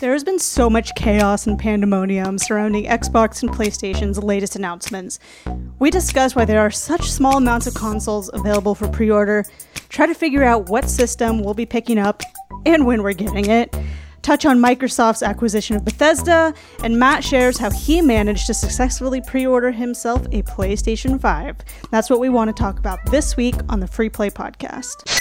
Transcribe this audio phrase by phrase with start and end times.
[0.00, 5.18] There has been so much chaos and pandemonium surrounding Xbox and PlayStation's latest announcements.
[5.80, 9.44] We discuss why there are such small amounts of consoles available for pre order,
[9.88, 12.22] try to figure out what system we'll be picking up
[12.64, 13.76] and when we're getting it,
[14.22, 16.54] touch on Microsoft's acquisition of Bethesda,
[16.84, 21.56] and Matt shares how he managed to successfully pre order himself a PlayStation 5.
[21.90, 25.20] That's what we want to talk about this week on the Free Play Podcast.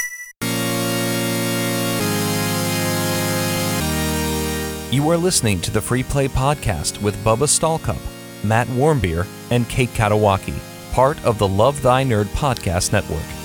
[4.89, 7.99] You are listening to the Free Play Podcast with Bubba Stallcup,
[8.45, 10.57] Matt Warmbier, and Kate Katawaki,
[10.93, 13.36] part of the Love Thy Nerd Podcast Network.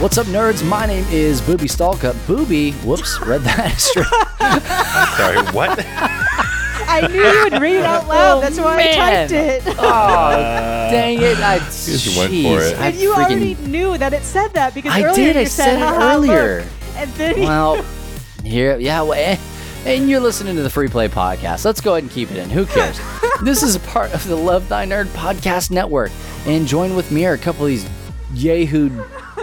[0.00, 0.66] What's up, nerds?
[0.66, 2.16] My name is Booby Stallcup.
[2.26, 4.06] Booby, whoops, read that straight.
[4.06, 5.78] Sorry, what?
[6.88, 8.40] I knew you would read it out loud.
[8.42, 8.98] That's why man.
[8.98, 9.62] I typed it.
[9.78, 10.30] Oh,
[10.90, 11.38] dang it!
[11.38, 12.78] I Just went for jeez, it.
[12.78, 15.40] I and you freaking- already knew that it said that because I earlier did, I
[15.40, 16.66] you said it "Haha, look." earlier.
[16.96, 17.84] And then you- Well,
[18.42, 19.36] here, yeah, well, eh,
[19.84, 21.64] and you're listening to the Free Play Podcast.
[21.66, 22.48] Let's go ahead and keep it in.
[22.48, 22.98] Who cares?
[23.42, 26.10] this is a part of the Love Thy Nerd Podcast Network,
[26.46, 27.86] and join with me are a couple of these
[28.32, 28.88] yahoo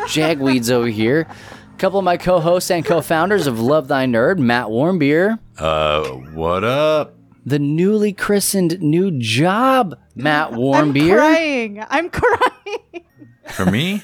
[0.08, 1.28] jagweeds over here.
[1.74, 6.64] A couple of my co-hosts and co-founders of Love Thy Nerd, Matt Warmbier, Uh, what
[6.64, 7.14] up?
[7.46, 11.14] the newly christened new job, Matt Warmbier.
[11.14, 11.84] I'm crying.
[11.90, 13.06] I'm crying.
[13.52, 14.04] For me?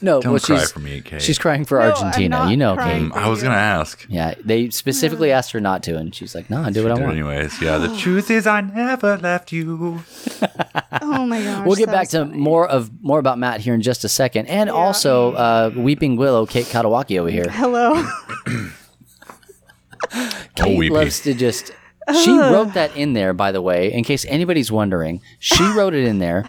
[0.00, 1.22] No, Don't well, cry she's for me, Kate.
[1.22, 2.48] she's crying for No, Argentina.
[2.50, 3.10] You know, crying.
[3.10, 3.18] Kate.
[3.18, 4.04] I was gonna ask.
[4.08, 6.94] Yeah, they specifically asked her not to, and she's like, "No, I do what I
[6.94, 7.78] want." anyways, yeah.
[7.78, 10.02] The truth is, I never left you.
[11.02, 11.66] Oh my gosh.
[11.66, 12.36] We'll get back to funny.
[12.36, 16.46] more of more about Matt here in just a second, and also uh, Weeping Willow,
[16.46, 17.46] Kate Katawaki over here.
[17.48, 18.04] Hello.
[20.56, 20.94] Kate weepy.
[20.94, 21.72] loves to just.
[22.22, 25.20] She wrote that in there, by the way, in case anybody's wondering.
[25.40, 26.48] She wrote it in there,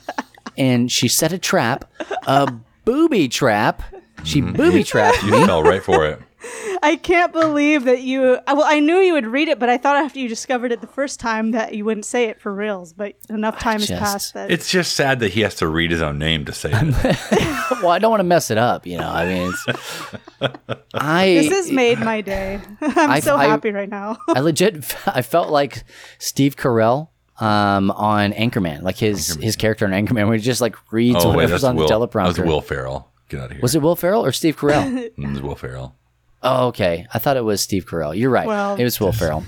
[0.56, 1.91] and she set a trap,
[2.28, 2.53] a
[2.92, 3.84] booby trap.
[4.24, 5.46] She booby trapped You me.
[5.46, 6.20] fell right for it.
[6.84, 8.24] I can't believe that you.
[8.24, 10.81] uh, Well, I knew you would read it, but I thought after you discovered it
[10.81, 12.94] the first time that you wouldn't say it for reals.
[12.94, 14.52] But enough time has passed that.
[14.52, 17.18] It's just sad that he has to read his own name to say it.
[17.81, 19.08] Well, I don't want to mess it up, you know.
[19.09, 20.16] I mean, it's.
[20.96, 22.59] I this has made my day.
[22.81, 24.18] I'm I- so I- happy right now.
[24.30, 25.84] I legit, I felt like
[26.18, 27.09] Steve Carell
[27.40, 31.30] um, on Anchorman, like his his character on Anchorman, where he just like reads Oh
[31.30, 31.88] wait, whatever's that's on Will.
[31.88, 32.46] the That was teleprompter.
[32.46, 33.12] Will Ferrell.
[33.30, 33.62] Get out of here.
[33.62, 35.12] Was it Will Ferrell or Steve Carell?
[35.18, 35.96] Mm, It was Will Ferrell.
[36.44, 37.06] oh, okay.
[37.14, 38.18] I thought it was Steve Carell.
[38.18, 38.48] You're right.
[38.48, 39.44] Well- it was Will Ferrell.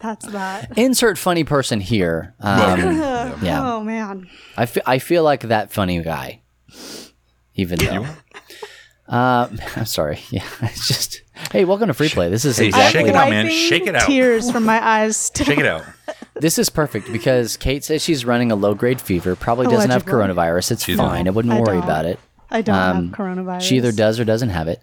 [0.00, 0.78] That's that.
[0.78, 2.34] Insert funny person here.
[2.40, 2.78] Um,
[3.42, 4.28] yeah, Oh man.
[4.56, 6.42] I I feel like that funny guy.
[7.56, 8.06] Even though.
[9.08, 10.20] Uh, I'm sorry.
[10.30, 11.22] Yeah, it's just.
[11.50, 12.28] Hey, welcome to Free Play.
[12.28, 13.00] This is Hey, exactly.
[13.00, 13.46] shake it out, man.
[13.46, 14.06] Wiping Shake it out.
[14.06, 15.16] Tears from my eyes.
[15.16, 15.46] Still.
[15.46, 15.82] Shake it out.
[16.40, 19.34] This is perfect because Kate says she's running a low grade fever.
[19.36, 20.34] Probably doesn't have Allegedly.
[20.34, 20.70] coronavirus.
[20.72, 21.26] It's She's- fine.
[21.26, 21.84] I wouldn't I worry don't.
[21.84, 22.18] about it.
[22.50, 23.62] I don't Um, have coronavirus.
[23.62, 24.80] She either does or doesn't have it.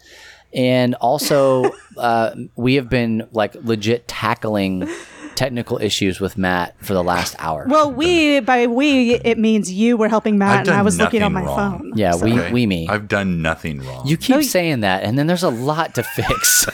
[0.53, 4.87] And also, uh, we have been like legit tackling
[5.35, 7.65] technical issues with Matt for the last hour.
[7.67, 10.97] Well, we by we it means you were helping Matt, I've and I done was
[10.97, 11.79] looking on my nothing wrong.
[11.79, 11.91] phone.
[11.95, 12.51] yeah, we Okay?
[12.53, 12.87] we me.
[12.87, 14.07] I've done nothing wrong.
[14.07, 16.67] you keep No, saying that, and then there's a lot to fix.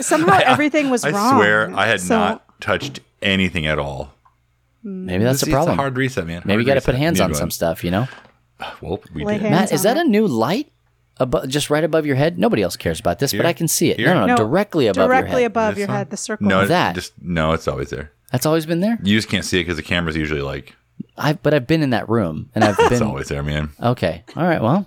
[0.00, 1.34] Somehow everything was I wrong.
[1.38, 4.12] swear I had So- not touched anything at all.
[4.82, 5.74] Maybe that's It's- the problem.
[5.74, 6.42] It's a hard reset, man.
[6.44, 8.08] Maybe you got to put hands on go some stuff, you know?
[8.80, 9.50] Well, we Lay did.
[9.50, 10.06] Matt, is that it.
[10.06, 10.70] a new light?
[11.20, 12.38] Abo- just right above your head?
[12.38, 13.98] Nobody else cares about this, but I can see it.
[13.98, 15.50] No, no, no, No, directly above your directly head.
[15.50, 15.96] above This your one?
[15.96, 16.46] head, the circle.
[16.46, 16.94] No, That.
[16.94, 17.52] just no.
[17.52, 18.12] It's always there.
[18.30, 18.98] That's always been there.
[19.02, 20.74] You just can't see it because the camera's usually like
[21.18, 23.70] I but I've been in that room, and I've it's been always there, man.
[23.82, 24.22] okay.
[24.36, 24.86] All right, well,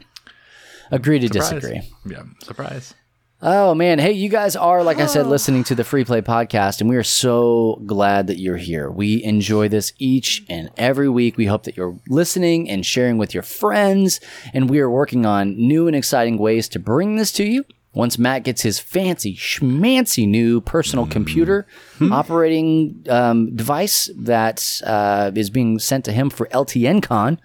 [0.92, 1.50] agree to Surprise.
[1.52, 1.82] disagree.
[2.06, 2.94] Yeah, surprise.
[3.42, 6.80] Oh man, hey, you guys are like I said, listening to the Free Play podcast,
[6.80, 8.90] and we are so glad that you're here.
[8.90, 11.36] We enjoy this each and every week.
[11.36, 14.22] We hope that you're listening and sharing with your friends,
[14.54, 17.66] and we are working on new and exciting ways to bring this to you.
[17.92, 21.68] Once Matt gets his fancy schmancy new personal computer
[22.12, 27.38] operating um, device that uh, is being sent to him for LTNCon,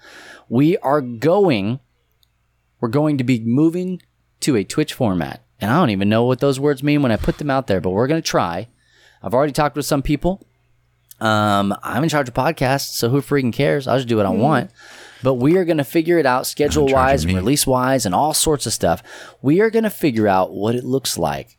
[0.49, 1.81] we are going
[2.81, 4.01] we're going to be moving
[4.41, 5.45] to a Twitch format.
[5.61, 7.81] And I don't even know what those words mean when I put them out there,
[7.81, 8.69] but we're going to try.
[9.23, 10.47] I've already talked with some people.
[11.21, 13.87] Um, I'm in charge of podcasts, so who freaking cares?
[13.87, 14.71] I'll just do what I want.
[15.23, 17.35] But we are going to figure it out schedule wise, me.
[17.35, 19.03] release wise, and all sorts of stuff.
[19.43, 21.59] We are going to figure out what it looks like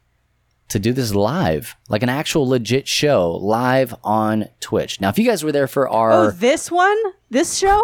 [0.69, 4.99] to do this live, like an actual legit show live on Twitch.
[4.99, 6.11] Now, if you guys were there for our.
[6.11, 6.97] Oh, this one,
[7.29, 7.79] this show.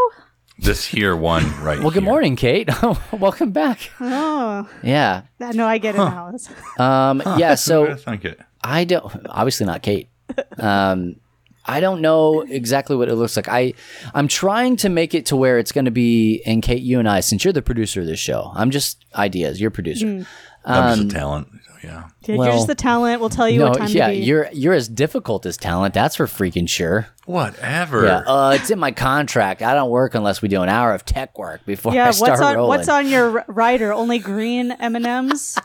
[0.60, 1.80] This here one right.
[1.80, 2.12] well, good here.
[2.12, 2.70] morning, Kate.
[3.12, 3.92] Welcome back.
[4.00, 5.24] Oh, Yeah.
[5.40, 6.34] no, I get it now.
[6.80, 7.52] Um, yeah.
[7.52, 8.40] Who So would've thunk it?
[8.64, 9.28] I don't.
[9.30, 10.10] Obviously not Kate.
[10.58, 11.18] Um,
[11.66, 13.48] I don't know exactly what it looks like.
[13.48, 13.74] I
[14.14, 16.42] I'm trying to make it to where it's going to be.
[16.46, 19.60] And Kate, you and I, since you're the producer of this show, I'm just ideas.
[19.62, 20.26] You're producer.
[20.66, 21.48] I'm just a talent.
[21.84, 22.10] Yeah.
[22.22, 23.20] Yeah, Well, you're just the talent.
[23.20, 24.20] We'll tell you No, what time yeah, to be.
[24.20, 25.94] you're you're as difficult as talent.
[25.94, 27.08] That's for freaking sure.
[27.26, 28.06] Whatever.
[28.06, 29.62] Yeah, uh, it's in my contract.
[29.62, 32.32] I don't work unless we do an hour of tech work before yeah, I start
[32.32, 32.78] what's on rolling.
[32.78, 33.94] what's on your rider?
[33.94, 35.58] Only green M and M's.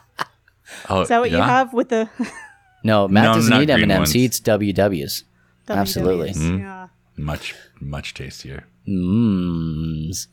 [0.88, 2.08] Oh, Is that what you have with the
[2.84, 4.12] No, Matt No, doesn't not eat M and M's.
[4.12, 5.22] He eats WWs.
[5.68, 6.30] Absolutely.
[6.30, 6.58] WWs?
[6.58, 6.88] Yeah.
[7.16, 8.64] Much, much tastier.
[8.88, 10.26] Mms.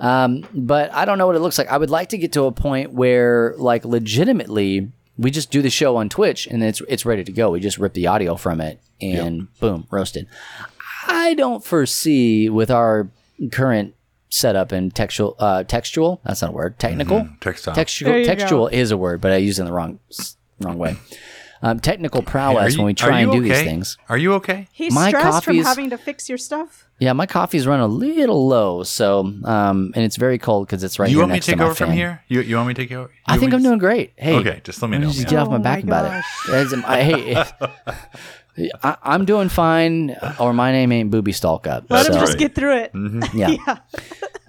[0.00, 1.68] Um, but I don't know what it looks like.
[1.68, 4.90] I would like to get to a point where, like, legitimately,
[5.22, 7.50] we just do the show on Twitch and it's it's ready to go.
[7.50, 10.26] We just rip the audio from it and boom, roasted.
[11.06, 13.08] I don't foresee with our
[13.50, 13.94] current
[14.30, 16.20] setup and textual uh, textual.
[16.24, 16.78] That's not a word.
[16.78, 17.28] Technical.
[17.40, 17.74] Textile.
[17.74, 19.98] Textual, There you textual is a word, but I use it in the wrong
[20.60, 20.96] wrong way.
[21.64, 23.96] Um, technical prowess Are when we try and you do these things.
[24.08, 24.66] Are you okay?
[24.72, 26.88] He's My stressed from having to fix your stuff.
[26.98, 30.98] Yeah, my coffee's run a little low, so um, and it's very cold because it's
[30.98, 32.22] right you here want me to take to my over from here?
[32.28, 33.10] You, you want me to take over?
[33.26, 34.12] I think I'm doing great.
[34.16, 35.30] Hey, Okay, just let me know, you Just man.
[35.30, 36.52] get off my Oh back my about it.
[36.52, 37.44] As I, hey,
[38.82, 41.86] I, I'm doing fine, or my name ain't Booby Stallcup.
[41.88, 42.92] Let him just get through it.
[42.92, 43.38] Mm-hmm.
[43.38, 43.78] yeah.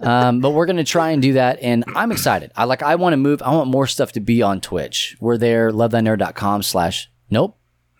[0.00, 2.52] um, but we're gonna try and do that, and I'm excited.
[2.56, 2.82] I like.
[2.82, 3.40] I want to move.
[3.42, 5.16] I want more stuff to be on Twitch.
[5.20, 5.70] We're there.
[5.70, 7.10] LoveThyNerd.com slash.
[7.30, 7.56] Nope.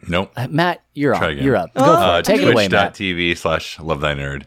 [0.07, 0.33] Nope.
[0.51, 1.33] Matt, you're Try on.
[1.33, 1.45] again.
[1.45, 1.73] You're up.
[1.75, 2.25] Go Oh, for Uh, it.
[2.27, 2.95] Take it away, Matt.
[2.95, 4.45] Twitch.tv slash love thy nerd.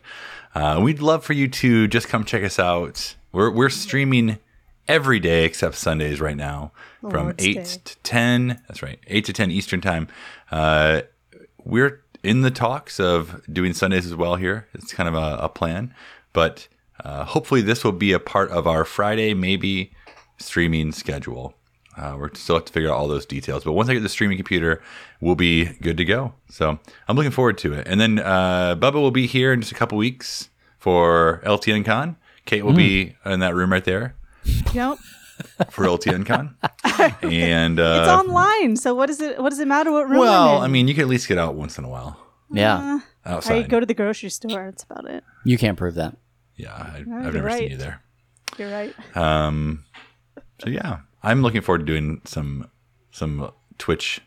[0.54, 3.16] Uh, we'd love for you to just come check us out.
[3.32, 4.38] We're, we're streaming
[4.88, 6.72] every day except Sundays right now
[7.02, 7.64] from Lord's 8 Day.
[7.86, 8.48] to 10.
[8.68, 10.08] That's right, 8 to 10 Eastern Time.
[10.52, 11.02] Uh,
[11.68, 14.68] we're in the talks of doing Sundays as well here.
[14.74, 15.94] It's kind of a, a plan.
[16.34, 16.68] But
[17.04, 19.92] uh, hopefully, this will be a part of our Friday, maybe
[20.38, 21.54] streaming schedule.
[21.96, 23.64] Uh, we're still have to figure out all those details.
[23.64, 24.82] But once I get the streaming computer,
[25.20, 26.34] we'll be good to go.
[26.50, 27.88] So I'm looking forward to it.
[27.88, 32.18] And then uh, Bubba will be here in just a couple weeks for LTN Con.
[32.46, 34.16] Kate will be in that room right there
[34.74, 34.98] Yep.
[35.70, 36.56] For LTN Con.
[37.22, 40.58] and uh, It's online, so what does it what does it matter what room well,
[40.58, 40.64] I'm in?
[40.64, 42.20] I mean, you can at least get out once in a while
[42.52, 43.66] Yeah, outside.
[43.66, 44.66] I go to the grocery store.
[44.66, 45.24] That's about it.
[45.46, 46.16] you can't prove that.
[46.56, 48.02] yeah, I, you're I've never seen you there.
[48.58, 48.94] You're right.
[49.18, 49.84] Um,
[50.64, 52.70] so yeah, I'm looking forward to doing some
[53.12, 54.22] some Twitch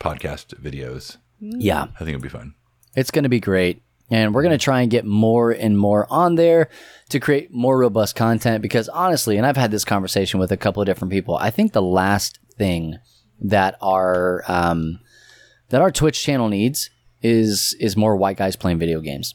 [0.00, 1.16] podcast videos.
[1.40, 1.84] Yeah.
[1.94, 2.54] I think it'll be fun.
[2.96, 3.82] It's going to be great.
[4.10, 6.68] And we're going to try and get more and more on there
[7.08, 10.80] to create more robust content because honestly, and I've had this conversation with a couple
[10.80, 12.98] of different people, I think the last thing
[13.40, 15.00] that our um,
[15.70, 16.90] that our Twitch channel needs
[17.22, 19.34] is is more white guys playing video games.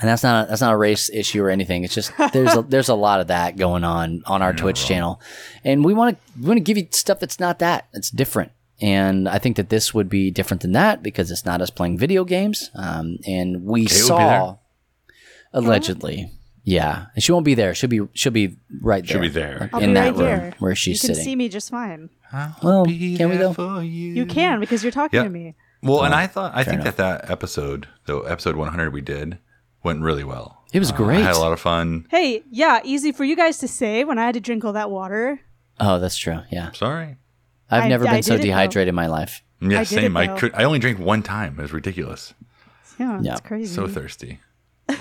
[0.00, 1.84] And that's not a, that's not a race issue or anything.
[1.84, 5.20] It's just there's a, there's a lot of that going on on our Twitch channel,
[5.64, 7.88] and we want to we want to give you stuff that's not that.
[7.92, 11.60] It's different, and I think that this would be different than that because it's not
[11.60, 12.70] us playing video games.
[12.74, 14.56] Um, and we will be saw
[15.52, 16.30] allegedly,
[16.64, 17.74] yeah, and she won't be there.
[17.74, 19.12] She'll be she'll be right there.
[19.12, 19.70] She'll be there.
[19.72, 20.54] I'll in be that right room here.
[20.58, 21.24] where she's you can sitting.
[21.30, 22.10] see me just fine.
[22.62, 23.52] well, Be can we there though?
[23.52, 24.14] for you.
[24.14, 25.24] You can because you're talking Yeah.
[25.24, 25.54] to me.
[25.82, 26.96] Well, and I thought I think enough.
[26.96, 29.38] that that episode, the episode 100 we did,
[29.82, 30.62] went really well.
[30.72, 31.18] It was Uh, great.
[31.18, 32.06] I had a lot of fun.
[32.10, 34.90] Hey, yeah, easy for you guys to say when I had to drink all that
[34.90, 35.40] water.
[35.80, 36.40] Oh, that's true.
[36.52, 37.16] Yeah, Sorry.
[37.72, 39.42] I've I- never I been so did it, dehydrated in my life.
[39.60, 40.16] Yeah, I same.
[40.16, 40.52] I could.
[40.54, 41.58] I only drank one time.
[41.58, 42.34] It was ridiculous.
[42.98, 43.32] Yeah, Yeah.
[43.32, 43.74] it's crazy.
[43.74, 44.40] So thirsty.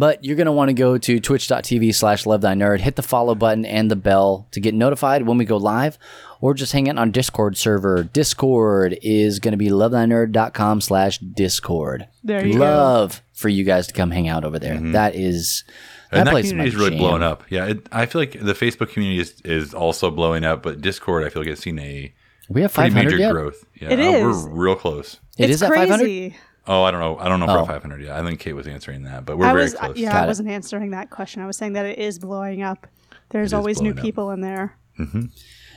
[0.00, 3.02] But you're going to want to go to twitch.tv slash love thy nerd, hit the
[3.02, 5.98] follow button and the bell to get notified when we go live,
[6.40, 8.04] or just hang out on Discord server.
[8.04, 12.06] Discord is going to be lovethynerd.com slash Discord.
[12.22, 12.60] There you go.
[12.60, 14.76] Love for you guys to come hang out over there.
[14.76, 14.92] Mm-hmm.
[14.92, 15.72] That is, that,
[16.10, 16.98] and that place is community is really jam.
[16.98, 17.44] blowing up.
[17.50, 21.24] Yeah, it, I feel like the Facebook community is, is also blowing up, but Discord,
[21.24, 22.12] I feel like it's seen a
[22.48, 23.32] We have pretty 500 major yet?
[23.32, 23.64] growth.
[23.80, 24.22] Yeah, It uh, is.
[24.46, 25.20] We're real close.
[25.36, 25.98] It it's is at 500?
[26.04, 26.36] crazy.
[26.66, 27.16] Oh, I don't know.
[27.18, 27.60] I don't know if Oh.
[27.62, 28.10] we're 500 yet.
[28.16, 29.96] I think Kate was answering that, but we're I very was, close.
[29.96, 30.26] yeah, Got I it.
[30.28, 31.40] wasn't answering that question.
[31.42, 32.86] I was saying that it is blowing up.
[33.30, 34.04] There's is always new blowing up.
[34.04, 34.76] people in there.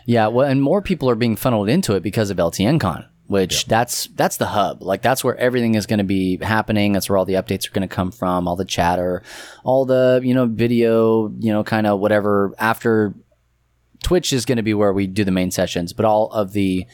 [0.05, 4.07] Yeah, well, and more people are being funneled into it because of LTNCon, which that's
[4.07, 4.83] that's the hub.
[4.83, 6.91] Like that's where everything is going to be happening.
[6.91, 9.23] That's where all the updates are going to come from, all the chatter,
[9.63, 12.53] all the you know video, you know, kind of whatever.
[12.59, 13.13] After
[14.03, 16.85] Twitch is going to be where we do the main sessions, but all of the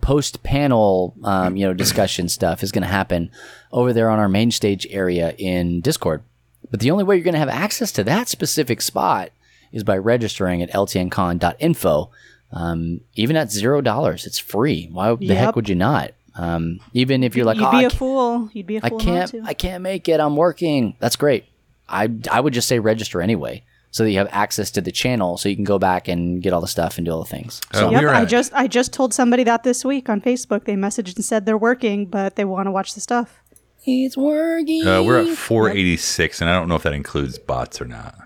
[0.00, 3.30] post panel, um, you know, discussion stuff is going to happen
[3.70, 6.22] over there on our main stage area in Discord.
[6.70, 9.28] But the only way you're going to have access to that specific spot
[9.72, 12.10] is by registering at ltncon.info.
[12.52, 14.88] Um, even at zero dollars, it's free.
[14.92, 16.12] Why the heck would you not?
[16.36, 18.50] Um, even if you're like, You'd oh, be a fool.
[18.52, 19.50] You'd be a I fool I can't, not to.
[19.50, 20.20] I can't make it.
[20.20, 20.94] I'm working.
[20.98, 21.46] That's great.
[21.88, 25.38] I, I would just say register anyway, so that you have access to the channel
[25.38, 27.60] so you can go back and get all the stuff and do all the things.
[27.72, 30.64] Uh, Yep, we're I just I just told somebody that this week on Facebook.
[30.64, 33.40] They messaged and said they're working, but they want to watch the stuff.
[33.88, 34.86] It's working.
[34.86, 38.25] uh, we're at 486, and I don't know if that includes bots or not.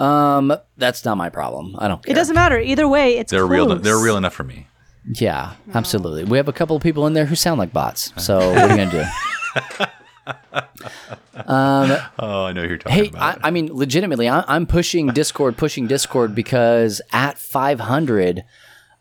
[0.00, 1.76] Um, that's not my problem.
[1.78, 2.12] I don't care.
[2.12, 3.18] It doesn't matter either way.
[3.18, 3.66] It's They're real.
[3.66, 3.82] close.
[3.82, 4.66] They're real enough for me.
[5.14, 6.24] Yeah, absolutely.
[6.24, 8.12] We have a couple of people in there who sound like bots.
[8.16, 9.84] So what are you gonna do?
[11.46, 13.42] Um, oh, I know who you're talking Hey, about.
[13.42, 18.44] I, I mean, legitimately, I, I'm pushing Discord, pushing Discord because at 500,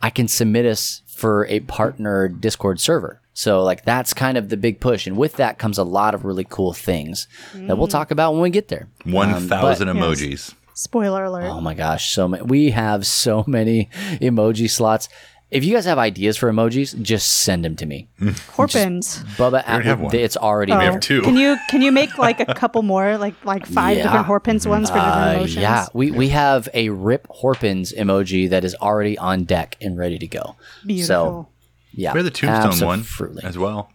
[0.01, 3.21] I can submit us for a partner Discord server.
[3.33, 5.05] So, like, that's kind of the big push.
[5.05, 7.91] And with that comes a lot of really cool things that we'll mm.
[7.91, 8.87] talk about when we get there.
[9.03, 10.53] 1,000 um, but- emojis.
[10.79, 11.49] Spoiler alert.
[11.49, 12.43] Oh my gosh, so many.
[12.43, 13.89] We have so many
[14.21, 15.09] emoji slots.
[15.51, 18.07] If you guys have ideas for emojis, just send them to me.
[18.51, 19.23] Horpins.
[19.35, 20.15] Bubba, at, have one.
[20.15, 20.91] it's already Oh, there.
[20.93, 21.21] have two.
[21.23, 24.03] Can you can you make like a couple more, like like five Yeah.
[24.03, 25.55] different Horpins ones for different Uh, emotions?
[25.55, 30.17] yeah, we, we have a Rip Horpins emoji that is already on deck and ready
[30.19, 30.55] to go.
[30.85, 31.07] Beautiful.
[31.07, 31.47] So,
[31.91, 32.13] yeah.
[32.13, 33.43] We have the tombstone one absolutely.
[33.43, 33.91] as well.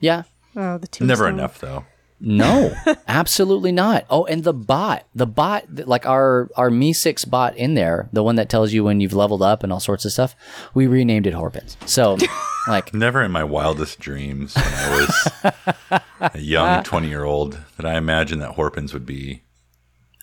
[0.00, 0.22] Yeah.
[0.54, 1.08] oh, the tombstone.
[1.08, 1.86] Never enough, though.
[2.20, 2.74] No,
[3.08, 4.04] absolutely not.
[4.10, 8.36] Oh, and the bot, the bot, like our our MEE6 bot in there, the one
[8.36, 10.36] that tells you when you've leveled up and all sorts of stuff.
[10.74, 11.78] We renamed it Horpins.
[11.86, 12.18] So,
[12.68, 16.00] like, Never in my wildest dreams when I was
[16.34, 19.42] a young 20 year old that I imagined that Horpins would be.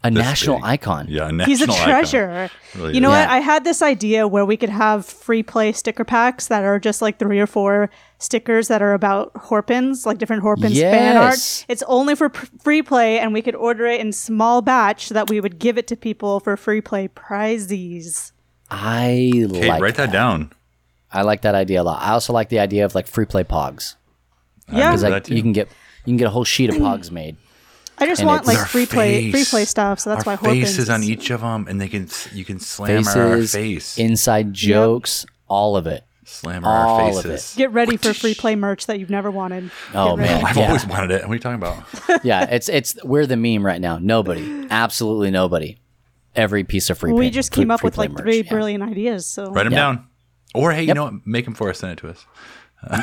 [0.03, 0.65] A this national big.
[0.65, 1.07] icon.
[1.09, 1.89] Yeah, a He's a national icon.
[1.89, 2.49] treasure.
[2.75, 3.13] Really you know is.
[3.15, 3.29] what?
[3.29, 7.01] I had this idea where we could have free play sticker packs that are just
[7.01, 7.89] like three or four
[8.19, 11.65] stickers that are about Horpins, like different Horpins fan art.
[11.67, 15.13] It's only for pr- free play, and we could order it in small batch so
[15.15, 18.33] that we would give it to people for free play prizes.
[18.69, 20.51] I Okay, like write that down.
[21.11, 22.01] I like that idea a lot.
[22.01, 23.95] I also like the idea of like free play pogs
[24.71, 25.69] Yeah, uh, because like you can get
[26.05, 27.37] you can get a whole sheet of pogs made.
[27.99, 29.49] I just and want like Our free play, free face.
[29.49, 29.99] play stuff.
[29.99, 32.59] So that's our why Horpins faces on each of them, and they can you can
[32.59, 36.03] slam our Faces, face, inside jokes, all of it.
[36.25, 37.55] slam our all of faces.
[37.57, 39.71] Get ready for free play merch that you've never wanted.
[39.93, 40.43] Oh, man.
[40.45, 40.67] I've Yeah.
[40.67, 41.21] always wanted it.
[41.23, 41.83] What are you talking about?
[42.23, 43.97] yeah, it's it's we're the meme right now.
[43.97, 45.77] Nobody, absolutely nobody.
[46.35, 47.11] Every piece of free.
[47.13, 48.49] Play we pay- just free- came up free with like merch, three yeah.
[48.51, 49.25] brilliant ideas.
[49.25, 49.79] So Write them Yeah.
[49.79, 50.07] down.
[50.53, 51.25] Or hey, you know what?
[51.25, 51.79] Make them for us.
[51.79, 52.25] Send it to us.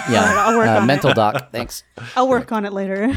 [0.08, 0.86] Yeah, I'll work uh, on it.
[0.86, 1.50] mental doc.
[1.50, 1.82] Thanks.
[2.16, 3.12] I'll work on it later.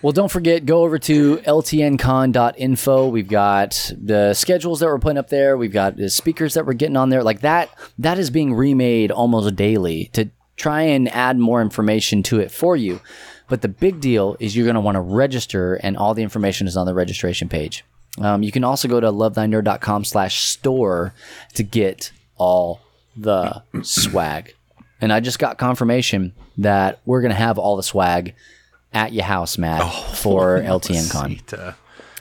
[0.00, 3.08] Well, don't forget, go over to ltncon.info.
[3.08, 5.56] We've got the schedules that we're putting up there.
[5.56, 7.24] We've got the speakers that we're getting on there.
[7.24, 12.38] Like that, that is being remade almost daily to try and add more information to
[12.38, 13.00] it for you.
[13.48, 16.66] But the big deal is you're going to want to register, and all the information
[16.66, 17.84] is on the registration page.
[18.20, 21.12] Um, you can also go to lovethynerd.com slash store
[21.54, 22.80] to get all
[23.16, 24.54] the swag.
[25.00, 28.34] And I just got confirmation that we're going to have all the swag
[28.92, 29.82] at your house, Matt,
[30.16, 31.38] for LTN Con.
[31.58, 31.72] Uh,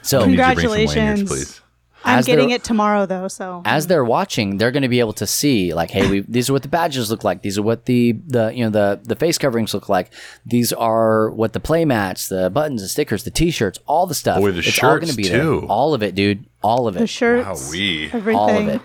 [0.01, 1.29] So I need you to bring some lanyards, Congratulations.
[1.29, 1.61] please.
[2.03, 5.27] I'm getting it tomorrow though, so as they're watching, they're going to be able to
[5.27, 7.41] see like, hey, we, these are what the badges look like.
[7.41, 10.13] These are what the the you know the the face coverings look like.
[10.45, 14.39] These are what the play mats, the buttons, the stickers, the t-shirts, all the stuff.
[14.41, 15.61] Oh, the it's all shirts, gonna be too.
[15.61, 15.69] there.
[15.69, 16.45] All of it, dude.
[16.63, 16.99] All of it.
[16.99, 18.13] the shirts, Wowee.
[18.13, 18.35] everything.
[18.35, 18.81] all of it.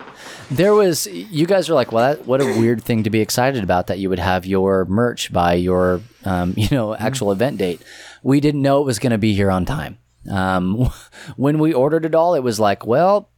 [0.51, 3.63] There was you guys are like, well, that, what a weird thing to be excited
[3.63, 7.81] about that you would have your merch by your um, you know actual event date.
[8.21, 9.97] We didn't know it was going to be here on time.
[10.29, 10.89] Um,
[11.37, 13.29] when we ordered it all, it was like, well,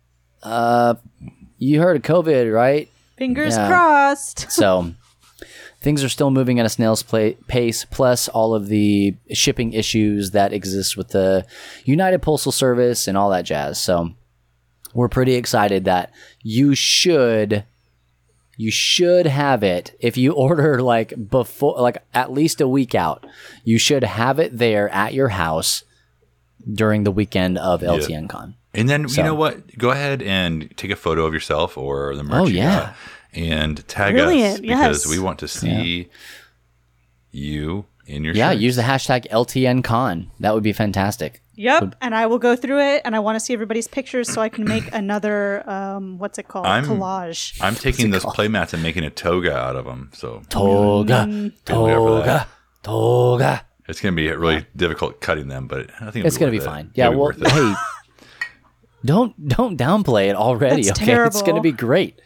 [0.43, 0.95] uh,
[1.57, 2.89] you heard of COVID, right?
[3.17, 3.67] Fingers Yeah.
[3.67, 4.47] crossed.
[4.51, 4.93] So
[5.81, 10.31] things are still moving at a snail's pla- pace, plus all of the shipping issues
[10.31, 11.45] that exist with the
[11.83, 13.79] United Postal Service and all that jazz.
[13.79, 14.11] So
[14.93, 16.11] we're pretty excited that
[16.41, 17.63] you should
[18.57, 23.25] you should have it if you order like before like at least a week out
[23.65, 25.83] you should have it there at your house
[26.73, 28.55] during the weekend of LTN Con.
[28.73, 29.77] And then So- you know what?
[29.77, 32.41] Go ahead and take a photo of yourself or the merch.
[32.41, 32.93] Oh, yeah.
[33.33, 35.07] and tag Brilliant, us because yes.
[35.07, 36.09] we want to see
[37.31, 38.59] you in your Yeah, shirt.
[38.61, 40.31] use the hashtag LTN Con.
[40.39, 41.41] That would be fantastic.
[41.57, 44.41] Yep, and I will go through it, and I want to see everybody's pictures so
[44.41, 46.65] I can make another um, what's it called?
[46.65, 47.57] I'm- Collage.
[47.61, 50.09] I'm taking those play mats and making a toga out of them.
[50.13, 52.47] So Toga, Be toga,
[52.83, 53.65] toga.
[53.87, 56.57] It's going to be really difficult cutting them, but I think it'll It's gonna be
[56.59, 56.69] worth it.
[56.69, 56.91] fine.
[56.95, 57.09] Yeah.
[57.09, 57.47] Be Well, worth it.
[57.51, 57.73] hey,
[59.03, 60.83] don't don't downplay it already.
[60.83, 62.19] That's okay, it's gonna be great.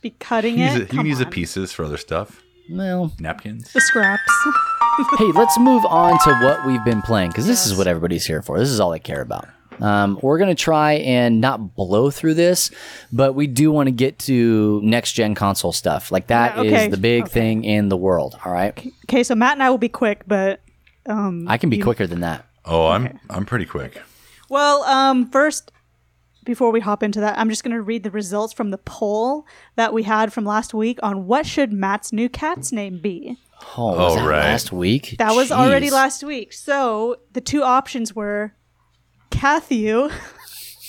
[0.00, 0.82] Be cutting He needs, it.
[0.82, 2.42] a, he Come needs the pieces for other stuff.
[2.70, 3.72] Well, Napkins.
[3.72, 4.22] The scraps.
[5.18, 8.42] hey, let's move on to what we've been playing because this is what everybody's here
[8.42, 8.58] for.
[8.58, 9.48] This is all they care about.
[9.80, 12.70] Um, we're gonna try and not blow through this,
[13.12, 16.10] but we do want to get to next gen console stuff.
[16.10, 17.30] Like that Yeah, is the big okay.
[17.32, 18.38] thing in the world.
[18.44, 18.72] All right,
[19.04, 20.60] Okay, so Matt and I will be quick, but
[21.08, 22.46] um, I can be quicker than that.
[22.64, 24.00] Oh, I'm I'm pretty quick.
[24.48, 25.70] well, um, first,
[26.44, 29.46] before we hop into that, I'm just going to read the results from the poll
[29.76, 33.36] that we had from last week on what should Matt's new cat's name be.
[33.76, 34.38] Oh, was Oh, that right.
[34.50, 35.16] last week?
[35.18, 35.92] That was already Jeez.
[35.92, 36.52] last week.
[36.52, 38.54] So the two options were
[39.30, 40.10] Cathew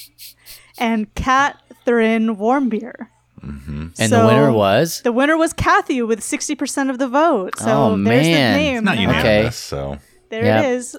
[0.78, 3.08] and Catherine Warmbier.
[3.42, 7.58] And So- the winner was The winner was Cathew with 60% of the vote.
[7.60, 8.54] So Oh, there's man.
[8.54, 8.84] the name.
[8.84, 9.02] Not Okay.
[9.04, 9.98] unanimous, so
[10.30, 10.62] There Yeah.
[10.62, 10.96] it is.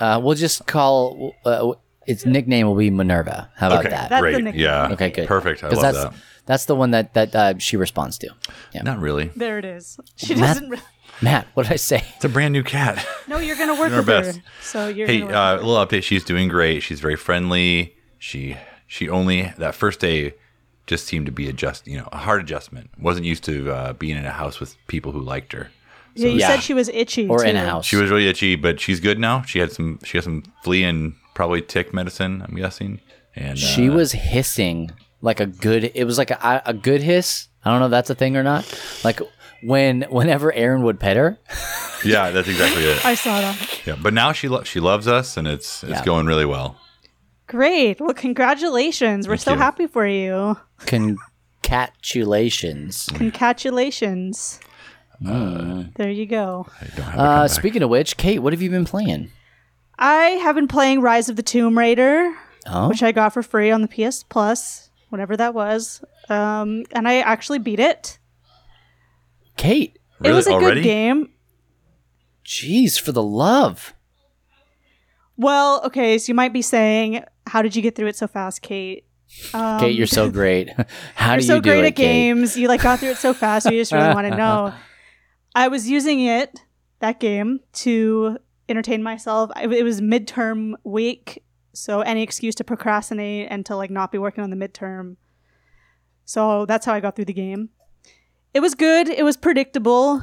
[0.00, 1.72] uh, we'll just call uh,
[2.06, 3.50] its nickname will be Minerva.
[3.56, 4.08] How about okay, that?
[4.10, 4.44] That's the great.
[4.44, 4.60] nickname.
[4.62, 5.28] Yeah, Okay, good.
[5.28, 5.62] perfect.
[5.64, 6.14] I 'Cause love that's that.
[6.46, 8.30] that's the one that that uh, she responds to.
[8.72, 8.82] Yeah.
[8.82, 9.30] Not really.
[9.36, 9.98] There it is.
[10.16, 10.70] She Matt- doesn't.
[10.70, 10.78] Re-
[11.20, 12.02] Matt, what did I say?
[12.16, 13.06] It's a brand new cat.
[13.28, 14.32] no, you're gonna work Doing with our her.
[14.32, 14.40] best.
[14.62, 15.06] So you're.
[15.06, 16.02] Hey, uh, a little update.
[16.02, 16.80] She's doing great.
[16.82, 17.94] She's very friendly.
[18.18, 18.56] She
[18.86, 20.34] she only that first day
[20.88, 21.86] just seemed to be adjust.
[21.86, 22.90] You know, a hard adjustment.
[22.98, 25.70] wasn't used to uh, being in a house with people who liked her.
[26.14, 26.48] Yeah, you Yeah.
[26.48, 27.28] said she was itchy.
[27.28, 27.86] Or in a house.
[27.86, 29.42] She was really itchy, but she's good now.
[29.42, 32.44] She had some she had some flea and probably tick medicine.
[32.46, 33.00] I'm guessing.
[33.34, 34.90] And She uh, was hissing
[35.22, 35.90] like a good.
[35.94, 37.48] It was like a, a good hiss.
[37.64, 38.66] I don't know if that's a thing or not.
[39.04, 39.20] Like
[39.62, 41.38] when whenever Aaron would pet her.
[42.04, 43.06] Yeah, that's exactly it.
[43.06, 43.80] I saw that.
[43.86, 46.04] Yeah, but now she lo- she loves us, and it's it's Yeah.
[46.04, 46.76] going really well.
[47.46, 48.00] Great.
[48.00, 49.28] Well, congratulations.
[49.28, 49.58] We're Thank so you.
[49.58, 50.56] happy for you.
[50.86, 53.08] Congratulations.
[53.14, 54.58] Congratulations.
[55.96, 56.66] There you go.
[56.80, 59.30] I don't have a Uh, speaking of which, Kate, what have you been playing?
[59.98, 62.34] I have been playing Rise of the Tomb Raider,
[62.66, 66.02] Oh, which I got for free on the PS Plus, whatever that was.
[66.28, 68.18] Um, and I actually beat it.
[69.56, 69.98] Kate.
[70.24, 70.80] it was a Already?
[70.80, 71.28] good game.
[72.44, 73.94] Jeez, for the love.
[75.36, 78.62] Well, okay, so you might be saying, how did you get through it so fast,
[78.62, 79.04] Kate?
[79.52, 80.68] Kate, you're so great.
[81.14, 82.56] How Um, You're do so you do great it, at games.
[82.56, 83.64] You like got through it so fast.
[83.66, 84.74] You just really want to know.
[85.54, 86.64] I was using it
[87.00, 89.50] that game to entertain myself.
[89.60, 94.44] It was midterm week, so any excuse to procrastinate and to like not be working
[94.44, 95.16] on the midterm.
[96.24, 97.70] So that's how I got through the game.
[98.54, 99.08] It was good.
[99.08, 100.22] It was predictable.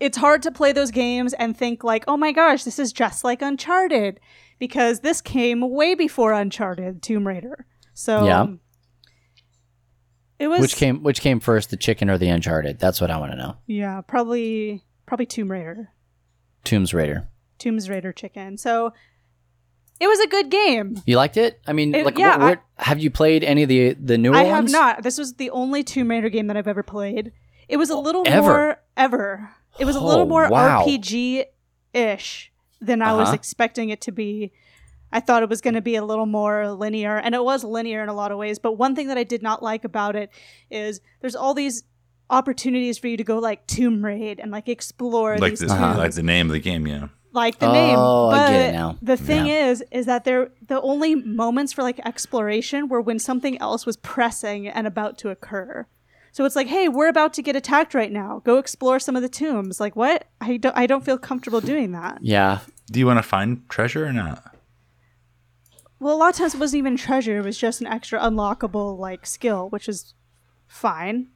[0.00, 3.22] It's hard to play those games and think like, "Oh my gosh, this is just
[3.24, 4.18] like Uncharted,"
[4.58, 7.66] because this came way before Uncharted, Tomb Raider.
[7.94, 8.46] So Yeah.
[10.38, 12.78] It was Which came which came first, the chicken or the Uncharted?
[12.78, 13.56] That's what I want to know.
[13.66, 15.90] Yeah, probably probably Tomb Raider.
[16.64, 17.28] Tombs Raider.
[17.58, 18.56] Tomb Raider chicken.
[18.58, 18.92] So
[20.00, 21.00] it was a good game.
[21.06, 21.60] You liked it?
[21.66, 24.32] I mean, It- like, yeah, what, what, have you played any of the the newer
[24.32, 24.44] ones?
[24.46, 24.72] I have ones?
[24.72, 25.02] not.
[25.02, 27.32] This was the only Tomb Raider game that I've ever played.
[27.68, 28.40] It was a little Ever?
[28.46, 29.50] more ever.
[29.78, 30.84] It was a little Oh, more wow.
[30.84, 31.44] RPG
[31.94, 33.34] ish than I was Uh-huh.
[33.34, 34.52] expecting it to be.
[35.14, 38.02] I thought it was going to be a little more linear, and it was linear
[38.02, 38.58] in a lot of ways.
[38.58, 40.28] But one thing that I did not like about it
[40.70, 41.84] is there's all these
[42.30, 45.96] opportunities for you to go like tomb raid and like explore like these this, tombs.
[45.98, 46.86] like the name of the game.
[46.86, 47.98] Yeah, like the Oh, name.
[47.98, 48.98] I But get it now.
[49.02, 49.68] the thing Yeah.
[49.68, 53.96] is, is that there the only moments for like exploration were when something else was
[53.98, 55.86] pressing and about to occur.
[56.32, 58.42] So it's like, hey, we're about to get attacked right now.
[58.44, 59.78] Go explore some of the tombs.
[59.78, 60.26] Like what?
[60.40, 60.76] I don't.
[60.76, 62.18] I don't feel comfortable doing that.
[62.22, 62.60] Yeah.
[62.90, 64.53] do you want to find treasure or not?
[66.04, 67.38] Well, a lot of times it wasn't even treasure.
[67.38, 70.12] It was just an extra unlockable like skill, which is
[70.66, 71.28] fine.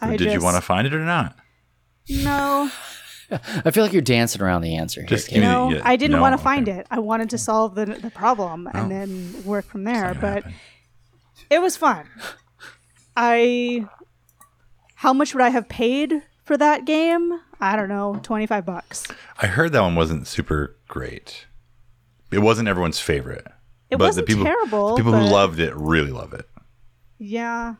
[0.00, 1.34] Or I did you want to find it or not?
[2.08, 2.70] No,
[3.64, 5.02] I feel like you're dancing around the answer.
[5.02, 5.52] Just here, give Kate.
[5.52, 6.22] no, yeah, I didn't no?
[6.22, 6.44] want to Okay.
[6.44, 6.86] find it.
[6.88, 8.88] I wanted to solve the the problem and Oh.
[8.88, 10.14] then work from there.
[10.14, 10.54] But happen.
[11.50, 12.06] it was fun.
[13.16, 13.86] I
[14.94, 17.40] how much would I have paid for that game?
[17.60, 19.04] I don't know, 25 bucks.
[19.40, 21.46] I heard that one wasn't super great.
[22.32, 23.46] It wasn't everyone's favorite.
[23.90, 26.48] It but wasn't the people, terrible, The people who loved it really love it.
[27.18, 27.74] Yeah.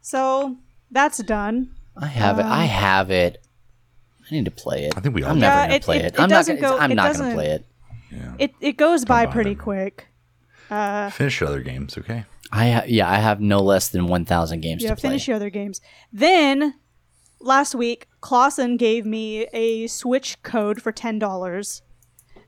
[0.00, 0.56] So,
[0.90, 1.74] that's done.
[1.96, 2.42] I have it.
[2.46, 3.44] Um, I have it.
[4.30, 4.94] I need to play it.
[4.96, 6.14] I think we all I'm never gonna it- play it- it.
[6.14, 6.60] it I'm not gonna.
[6.60, 7.66] go- I'm not gonna play it.
[8.10, 8.32] Yeah.
[8.38, 9.56] It it goes by pretty me.
[9.56, 10.06] quick.
[10.68, 12.24] Finish your other games, okay?
[12.50, 13.10] I ha- yeah.
[13.10, 15.10] I have no less than 1,000 games Yeah, to play.
[15.10, 15.80] finish your other games.
[16.12, 16.74] Then
[17.40, 21.82] last week, Clausen gave me a Switch code for ten dollars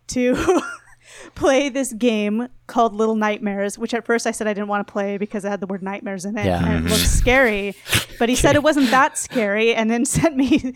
[0.09, 0.61] to
[1.35, 4.93] play this game called Little Nightmares, which at first I said I didn't want to
[4.93, 6.64] play because it had the word nightmares in it Yeah.
[6.64, 7.19] and it looked mm-hmm.
[7.19, 7.75] scary.
[8.19, 10.75] But he said it wasn't that scary and then sent me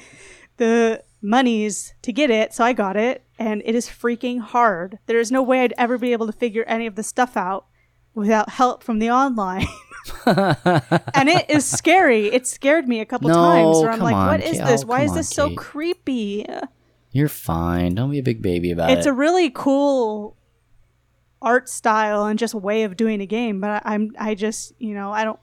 [0.56, 4.98] the monies to get it, so I got it, and it is freaking hard.
[5.06, 7.66] There is no way I'd ever be able to figure any of the stuff out
[8.14, 9.66] without help from the online.
[10.26, 12.26] and it is scary.
[12.26, 14.84] It scared me a couple No, times where I'm like, on, what is this?
[14.84, 15.58] Why is on, this so Kate.
[15.58, 16.46] creepy?
[17.18, 17.96] You're fine.
[17.96, 18.98] Don't be a big baby about It's it.
[18.98, 20.36] It's a really cool
[21.42, 24.94] art style and just way of doing a game, but I, I'm I just, you
[24.94, 25.40] know, I don't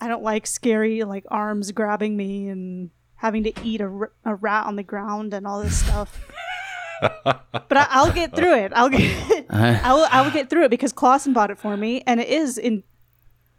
[0.00, 4.66] I don't like scary like arms grabbing me and having to eat a, a rat
[4.66, 6.26] on the ground and all this stuff.
[7.00, 8.72] but I, I'll get through it.
[8.74, 12.02] I'll get I will I will get through it because Clausen bought it for me,
[12.08, 12.82] and it is in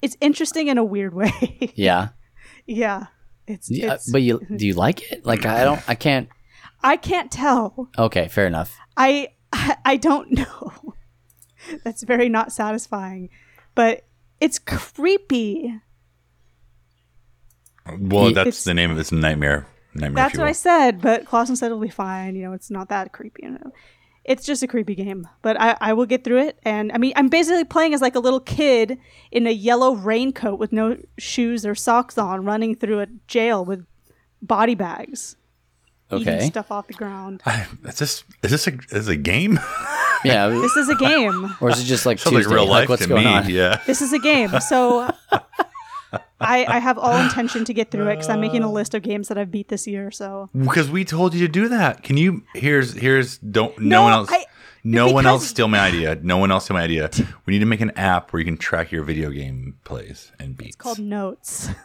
[0.01, 1.71] it's interesting in a weird way.
[1.73, 2.09] Yeah.
[2.65, 3.05] yeah,
[3.47, 5.25] it's, Yeah, it's but you do you like it?
[5.25, 6.27] Like I don't I can't
[6.83, 7.89] I can't tell.
[7.97, 8.75] Okay, fair enough.
[8.97, 9.29] I
[9.85, 10.95] I don't know.
[11.83, 13.29] That's very not satisfying,
[13.75, 14.05] but
[14.39, 15.79] it's creepy.
[17.99, 19.67] Well, that's It's- the name of this nightmare.
[19.93, 20.23] Nightmare.
[20.23, 22.35] That's what I said, but Clausen said it'll be fine.
[22.35, 23.41] You know, it's not that creepy.
[23.43, 23.71] You know,
[24.23, 26.59] it's just a creepy game, but I, I will get through it.
[26.63, 28.97] And I mean, I'm basically playing as like a little kid
[29.31, 33.85] in a yellow raincoat with no shoes or socks on, running through a jail with
[34.41, 35.35] body bags,
[36.13, 36.45] eating Okay.
[36.47, 37.41] stuff off the ground.
[37.85, 39.59] Is this is this a, is a game?
[40.23, 40.49] Yeah.
[40.49, 41.55] This is a game.
[41.61, 42.47] or is it just like Sounds Tuesday?
[42.47, 43.33] like real life what's to going me.
[43.33, 43.49] on?
[43.49, 43.81] Yeah.
[43.87, 44.51] This is a game.
[44.59, 45.09] So
[46.39, 49.01] I, I have all intention to get through it because I'm making a list of
[49.01, 50.11] games that I've beat this year.
[50.11, 52.03] So Because we told you to do that.
[52.03, 52.43] Can you?
[52.53, 54.29] Here's here's don't no, No, one else.
[54.31, 54.45] I-
[54.83, 56.15] no one else steal my idea.
[56.21, 57.09] No one else steal my idea.
[57.47, 60.57] We need to make an app where you can track your video game plays and
[60.57, 60.69] beats.
[60.69, 61.69] It's called Notes.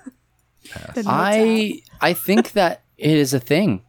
[0.95, 1.07] The Notes app.
[1.07, 3.83] I I think that it is a thing.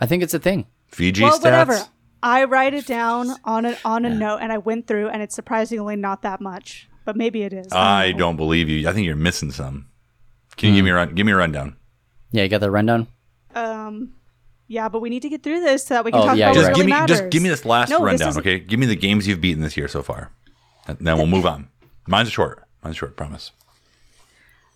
[0.00, 0.66] I think it's a thing.
[0.88, 1.42] Fiji well, stats.
[1.44, 1.80] whatever.
[2.22, 5.34] I write it down on a on a note, and I went through, and it's
[5.34, 7.72] surprisingly not that much, but maybe it is.
[7.72, 8.18] I know.
[8.18, 8.88] don't believe you.
[8.88, 9.88] I think you're missing some.
[10.56, 11.14] Can you give me a run?
[11.14, 11.76] Give me a rundown.
[12.32, 13.08] Yeah, you got the rundown?
[13.54, 14.12] Um,
[14.68, 16.50] yeah, but we need to get through this so that we can Oh, talk yeah,
[16.50, 16.70] about you're what Just right.
[16.76, 17.18] really give me matters.
[17.20, 18.58] just give me this last No, rundown, is- okay?
[18.60, 20.30] Give me the games you've beaten this year so far,
[20.86, 21.68] and then we'll move on.
[22.06, 22.62] Mine's short.
[22.84, 23.16] Mine's short.
[23.16, 23.52] Promise.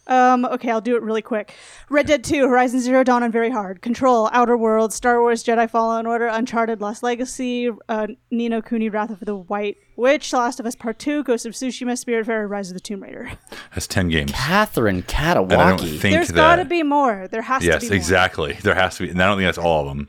[0.07, 1.55] Um, okay, I'll do it really quick.
[1.89, 3.81] Red Dead 2, Horizon Zero Dawn, and Very Hard.
[3.81, 8.89] Control, Outer Worlds, Star Wars Jedi Fallen Order, Uncharted Lost Legacy, uh, Ni no Kuni
[8.91, 12.27] Wrath of the White Witch, The Last of Us Part 2, Ghost of Tsushima, Spirit
[12.27, 13.33] Spiritfarer, Rise of the Tomb Raider.
[13.75, 14.33] That's ten games.
[14.33, 15.49] Catherine And I don't
[15.81, 15.99] Katawaki.
[15.99, 16.35] think There's that.
[16.35, 17.27] gotta be more.
[17.31, 17.87] There has yes, to be.
[17.97, 18.53] Yes, exactly.
[18.63, 20.09] There has to be, and I don't think that's all of them.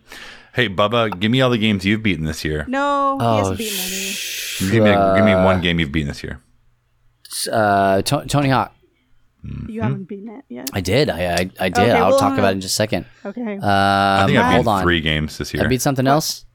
[0.54, 2.66] Hey, Bubba, give me all the games you've beaten this year.
[2.68, 4.72] No, he Oh, hasn't beaten any.
[4.72, 6.42] Give me, give me one game you've beaten this year.
[7.52, 8.74] Uh, To- Tony Hawk.
[9.68, 10.70] You haven't beaten it yet.
[10.74, 11.10] I did.
[11.10, 11.78] I I, I did.
[11.78, 13.06] Okay, I'll well, talk uh, about it in just a second.
[13.26, 13.58] Okay.
[13.58, 14.84] Um, I think I've hold beaten on.
[14.84, 15.64] three games this year.
[15.64, 16.46] I beat something else.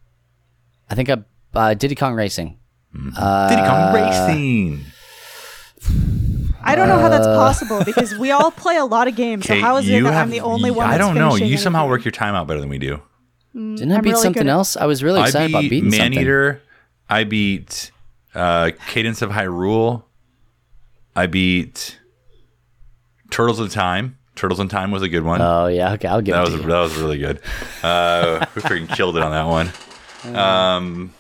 [0.89, 1.19] I think I
[1.55, 2.59] uh, Diddy Kong Racing.
[2.95, 4.85] Diddy Kong Racing.
[6.63, 9.47] I don't know how uh, that's possible because we all play a lot of games.
[9.47, 10.89] So how is it that have- I'm the only one?
[10.89, 11.31] I don't know.
[11.31, 11.91] finishing You somehow anything?
[11.91, 13.01] work your time out better than we do.
[13.55, 14.77] Didn't I I'm beat really something else?
[14.77, 16.11] I was really excited about beat beating something.
[16.11, 16.63] Maneater.
[17.09, 17.91] I beat
[18.35, 20.05] uh, Cadence of Hyrule.
[21.17, 21.99] I beat
[23.31, 24.17] Turtles in Time.
[24.37, 25.41] Turtles in Time was a good one.
[25.41, 26.69] Oh yeah, okay, I'll give that it was to you.
[26.71, 27.41] that was really good.
[27.83, 30.37] Uh, we freaking killed it on that one.
[30.37, 31.13] Um,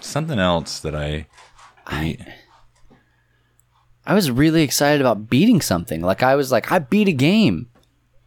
[0.00, 1.26] something else that I
[1.90, 2.20] beat.
[4.06, 6.00] I was really excited about beating something.
[6.00, 7.68] Like I was like, I beat a game,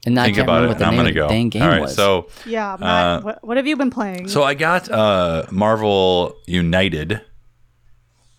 [0.06, 0.70] and I Think can't about remember it.
[0.70, 1.28] what the I'm name gonna of the go.
[1.28, 1.96] dang game All right, was.
[1.96, 4.28] so Yeah, Matt, Uh, what, what have you been playing?
[4.28, 7.22] so I got uh, Marvel United.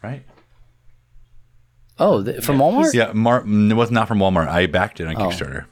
[0.02, 0.22] Right.
[1.98, 2.94] Oh, th- from Walmart.
[2.94, 4.48] Yeah, Mar- it was not from Walmart.
[4.48, 5.66] I backed it on Kickstarter.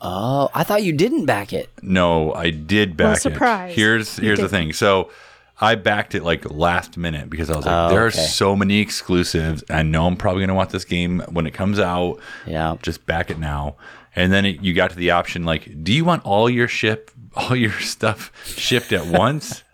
[0.00, 1.70] Oh, I thought you didn't back it.
[1.82, 3.72] No, I did back surprise.
[3.72, 3.76] it.
[3.76, 4.72] Here's here's the thing.
[4.74, 5.10] So
[5.58, 8.18] I backed it like last minute because I was like, Oh, there okay.
[8.18, 9.64] are so many exclusives.
[9.70, 12.18] I know I'm probably gonna want this game when it comes out.
[12.46, 12.76] Yeah.
[12.82, 13.76] Just back it now.
[14.14, 17.10] And then it, you got to the option like, do you want all your ship,
[17.34, 19.62] all your stuff shipped at once?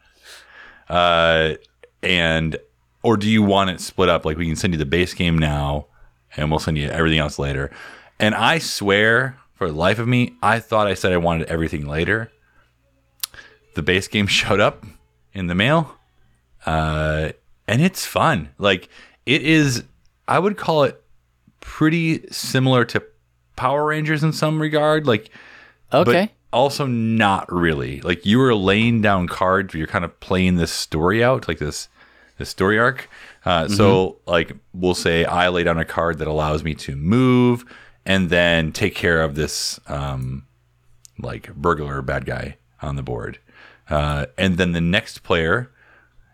[0.89, 1.55] Uh,
[2.03, 2.57] and
[3.03, 4.25] or do you want it split up?
[4.25, 5.87] Like we can send you the base game now,
[6.37, 7.71] and we'll send you everything else later.
[8.19, 11.87] And I swear, for the life of me, I thought I said I wanted everything
[11.87, 12.31] later.
[13.75, 14.85] The base game showed up
[15.33, 15.97] in the mail,
[16.67, 17.31] uh,
[17.67, 18.51] and it's fun.
[18.59, 18.89] Like
[19.27, 19.85] it is,
[20.29, 21.03] I would call it
[21.61, 23.03] pretty similar to
[23.57, 25.07] Power Rangers in some regard.
[25.07, 25.31] Like
[25.93, 26.13] Okay.
[26.27, 28.01] but also not really.
[28.01, 31.89] Like you were laying down cards, you're kind of playing this story out, like this
[32.43, 33.09] this story arc.
[33.45, 37.65] Uh, So like we'll say I lay down a card that allows me to move
[38.05, 40.45] and then take care of this um,
[41.19, 43.39] like burglar bad guy on the board.
[43.89, 45.71] Uh, and then the next player,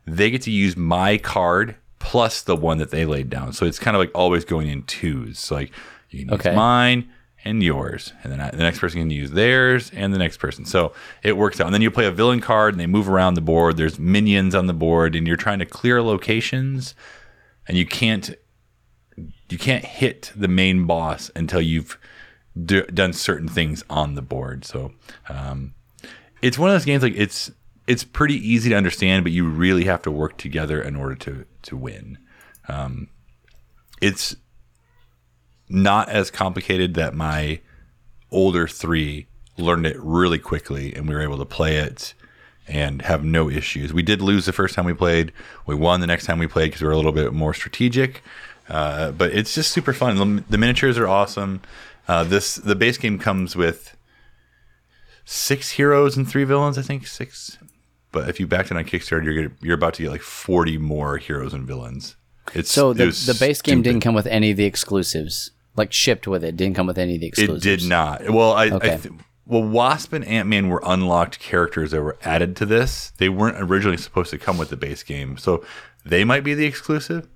[0.06, 3.52] they get to use my card plus the one that they laid down.
[3.52, 5.38] So it's kind of like always going in twos.
[5.38, 5.70] So like
[6.10, 6.54] you can use Okay.
[6.54, 7.10] mine
[7.44, 10.64] and yours, and then I, the next person can use theirs and the next person.
[10.64, 11.66] So it works out.
[11.66, 13.76] And then you play a villain card, and they move around the board.
[13.76, 16.94] There's minions on the board, and you're trying to clear locations,
[17.66, 18.34] and you can't
[19.48, 21.98] you can't hit the main boss until you've
[22.64, 24.64] d- done certain things on the board.
[24.64, 24.92] So
[25.28, 25.74] um,
[26.42, 27.50] it's one of those games like it's
[27.86, 31.44] it's pretty easy to understand, but you really have to work together in order to
[31.62, 32.18] to win.
[32.68, 33.08] Um,
[34.00, 34.36] it's
[35.68, 37.60] not as complicated that my
[38.30, 39.26] older three
[39.56, 42.14] learned it really quickly, and we were able to play it
[42.66, 43.92] and have no issues.
[43.92, 45.32] We did lose the first time we played.
[45.66, 48.22] We won the next time we played because we were a little bit more strategic.
[48.68, 50.16] Uh, but it's just super fun.
[50.16, 51.62] The, the miniatures are awesome.
[52.06, 53.96] Uh, this the base game comes with
[55.24, 56.76] six heroes and three villains.
[56.78, 57.58] I think six.
[58.12, 60.78] But if you backed it on Kickstarter, you're gonna, you're about to get like 40
[60.78, 62.16] more heroes and villains.
[62.54, 63.84] It's So the, was the base game stupid.
[63.84, 66.56] didn't come with any of the exclusives, like shipped with it.
[66.56, 67.56] Didn't come with any of the exclusive.
[67.56, 68.28] It did not.
[68.30, 68.94] Well, I, Okay.
[68.94, 69.14] I th-
[69.46, 73.12] well, Wasp and Ant Man were unlocked characters that were added to this.
[73.16, 75.64] They weren't originally supposed to come with the base game, so
[76.04, 77.26] they might be the exclusive.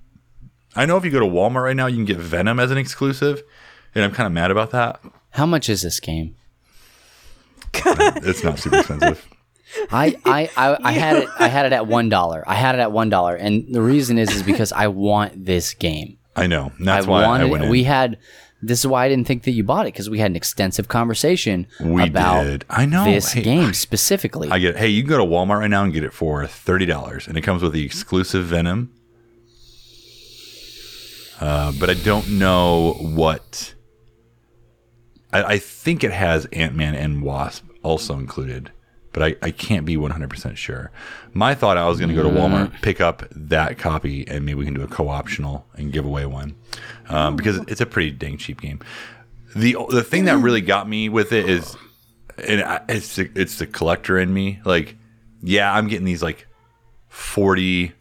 [0.77, 2.77] I know if you go to Walmart right now, you can get Venom as an
[2.79, 3.43] exclusive,
[3.95, 5.01] and I'm kind of mad about that.
[5.31, 6.37] How much is this game?
[7.75, 9.27] It's not super expensive.
[9.91, 11.29] I, I, I, I had it.
[11.39, 12.45] I had it at one dollar.
[12.47, 15.73] I had it at one dollar, and the reason is is because I want this
[15.75, 16.19] game.
[16.35, 16.73] I know.
[16.81, 17.51] That's I why I wanted.
[17.51, 17.71] went in.
[17.71, 18.19] we had.
[18.65, 20.87] This is why I didn't think that you bought it because we had an extensive
[20.87, 22.65] conversation We about did.
[22.71, 23.05] I know.
[23.05, 24.51] this Hey, game specifically.
[24.53, 24.77] I get.
[24.77, 27.37] Hey, you can go to Walmart right now and get it for thirty dollars, and
[27.37, 28.93] it comes with the exclusive Venom.
[31.41, 33.75] Uh, but I don't know what.
[35.33, 38.71] I, I think it has Ant Man and Wasp also included,
[39.13, 40.91] but I, I can't be one hundred percent sure.
[41.33, 44.55] My thought I was going to go to Walmart, pick up that copy, and maybe
[44.57, 46.55] we can do a co-optional and give away one,
[47.09, 48.81] um, because it's a pretty dang cheap game.
[49.55, 51.77] the The thing that really got me with it is
[52.39, 54.61] and I, it's the, it's the collector in me.
[54.65, 54.97] Like,
[55.43, 56.47] yeah, I'm getting these like
[57.09, 57.93] 40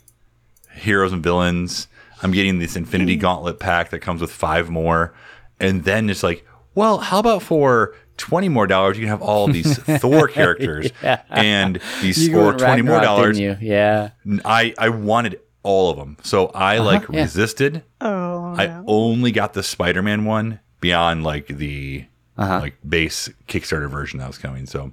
[0.73, 1.87] heroes and villains.
[2.21, 5.13] I'm getting this Infinity Gauntlet pack that comes with five more,
[5.59, 6.45] and then it's like,
[6.75, 10.89] well, how about for 20 more dollars you can have all these Thor characters,
[11.29, 13.39] and these You for went 20 more dollars.
[13.39, 14.11] Yeah.
[14.45, 17.21] I I wanted all of them, so I like yeah.
[17.23, 17.83] resisted.
[17.99, 18.83] Oh, I no.
[18.87, 22.05] only got the Spider-Man one beyond like the
[22.37, 22.59] Uh-huh.
[22.59, 24.65] like base Kickstarter version that was coming.
[24.65, 24.91] So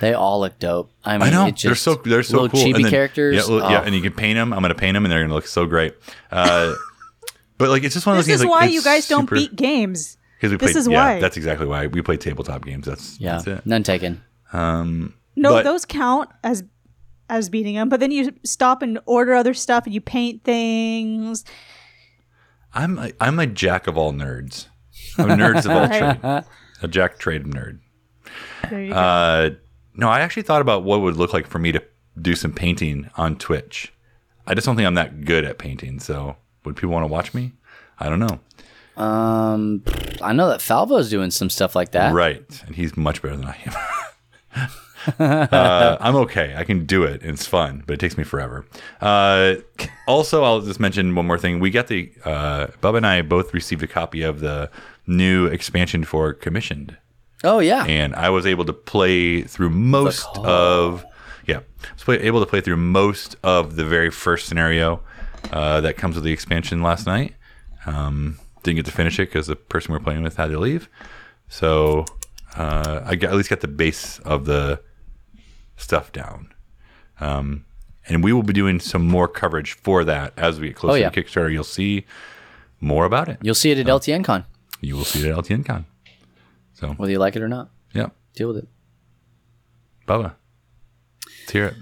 [0.00, 0.90] They all look dope.
[1.04, 2.60] I mean, I know it just, they're so they're so little cool.
[2.60, 3.36] chibi And then- characters.
[3.36, 3.84] Yeah, well, yeah, Oh.
[3.84, 4.52] and you can paint them.
[4.52, 5.94] I'm gonna paint them, and they're gonna look so great.
[6.30, 6.74] Uh,
[7.58, 8.40] but like, it's just one of those This games.
[8.42, 10.16] is like, why it's you guys don't beat games.
[10.40, 11.20] 'Cause we this played, is yeah, why.
[11.20, 12.86] That's exactly why we play tabletop games.
[12.86, 13.66] That's yeah, that's it.
[13.66, 14.22] none taken.
[14.52, 16.64] No, But- those count as
[17.28, 17.88] as beating them.
[17.88, 21.44] But then you stop and order other stuff, and you paint things.
[22.74, 24.66] I'm a, I'm a jack of all nerds.
[25.18, 26.20] I'm nerds of all Right.
[26.20, 26.44] trade.
[26.82, 27.78] A jack trade nerd.
[28.68, 28.96] There you go.
[28.96, 29.50] Uh,
[29.94, 31.82] no, I actually thought about what it would look like for me to
[32.20, 33.92] do some painting on Twitch.
[34.46, 36.00] I just don't think I'm that good at painting.
[36.00, 37.52] So, would people want to watch me?
[37.98, 38.40] I don't know.
[39.00, 39.82] Um,
[40.20, 42.12] I know that Falvo's doing some stuff like that.
[42.12, 43.56] Right, and he's much better than I
[44.56, 44.68] am.
[45.18, 46.54] uh, I'm okay.
[46.56, 47.22] I can do it.
[47.22, 48.66] It's fun, but it takes me forever.
[49.00, 49.54] Uh,
[50.06, 51.60] also, I'll just mention one more thing.
[51.60, 54.70] We got the uh, Bubba and I both received a copy of the
[55.06, 56.96] new expansion for commissioned.
[57.42, 57.84] Oh yeah.
[57.86, 61.06] and I was able to play through most of
[61.46, 65.00] yeah, I was play, able to play through most of the very first scenario
[65.50, 67.34] uh, that comes with the expansion last night.
[67.86, 70.58] Um, didn't get to finish it because the person we were playing with had to
[70.58, 70.88] leave,
[71.48, 72.04] so
[72.56, 74.80] uh, I got, at least got the base of the
[75.76, 76.52] stuff down.
[77.20, 77.64] Um,
[78.08, 80.96] and we will be doing some more coverage for that as we get closer Oh,
[80.96, 81.10] yeah.
[81.10, 81.52] to Kickstarter.
[81.52, 82.06] You'll see
[82.80, 83.38] more about it.
[83.42, 84.44] You'll see it at LTN Con,
[84.80, 85.84] You will see it at LTN Con.
[86.74, 87.70] So whether you like it or not.
[87.92, 88.68] yeah, Deal with it.
[90.08, 90.32] Bubba,
[91.40, 91.74] let's hear it.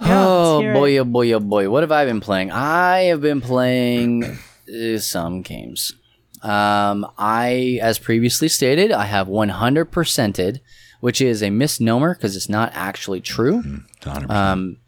[0.00, 0.98] Yeah, oh hear boy, it.
[1.00, 1.68] oh boy, oh boy.
[1.70, 2.50] What have I been playing?
[2.50, 4.38] I have been playing
[4.72, 5.94] uh, some games.
[6.42, 10.60] Um, I, as previously stated, I have 100%ed,
[11.00, 13.62] which is a misnomer because it's not actually true.
[14.00, 14.28] 100%.
[14.30, 14.78] Um,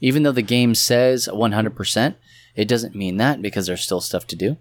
[0.00, 2.14] even though the game says 100%,
[2.56, 4.56] it doesn't mean that because there's still stuff to do.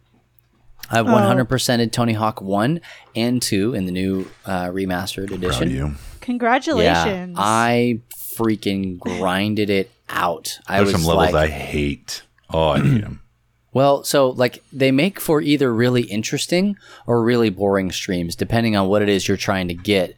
[0.90, 2.80] I've 100%ed Tony Hawk 1
[3.16, 5.72] and 2 in the new uh, remastered Proud of edition.
[5.72, 5.94] you.
[6.22, 7.36] Congratulations.
[7.38, 8.02] Yeah, I
[8.36, 10.60] freaking grinded it out.
[10.68, 12.22] I There's was some levels like, I hate.
[12.52, 13.22] Oh, I hate them.
[13.76, 18.88] Well, so like they make for either really interesting or really boring streams, depending on
[18.88, 20.16] what it is you're trying to get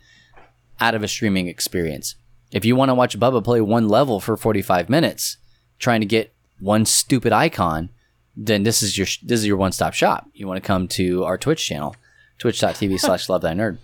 [0.80, 2.13] out of a streaming experience.
[2.52, 5.38] If you want to watch Bubba play one level for 45 minutes,
[5.80, 7.89] trying to get one stupid icon,
[8.36, 10.30] then this is your this is your one stop shop.
[10.36, 11.96] You want to come to our Twitch channel,
[12.38, 13.80] twitch.tv slash love thy nerd.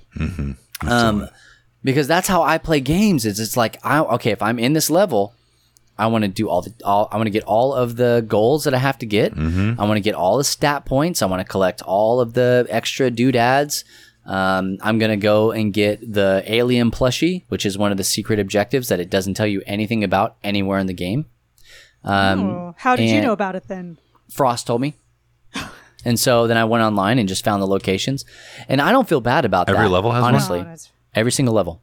[0.85, 1.29] Um,
[1.83, 3.25] because that's how I play games.
[3.25, 5.33] Is it's like I okay if I'm in this level,
[6.03, 8.63] I want to do all the all I want to get all of the goals
[8.65, 9.33] that I have to get.
[9.37, 11.21] I want to get all the stat points.
[11.21, 13.83] I want to collect all of the extra doodads.
[14.25, 18.39] Um, I'm gonna go and get the alien plushie, which is one of the secret
[18.39, 21.25] objectives that it doesn't tell you anything about anywhere in the game.
[22.05, 23.97] Oh, how did you know about it then?
[24.29, 24.93] Frost told me.
[26.05, 28.25] And so then I went online and just found the locations,
[28.67, 29.85] and I don't feel bad about Every that.
[29.85, 31.81] Every level has honestly, Oh, that's- every single level.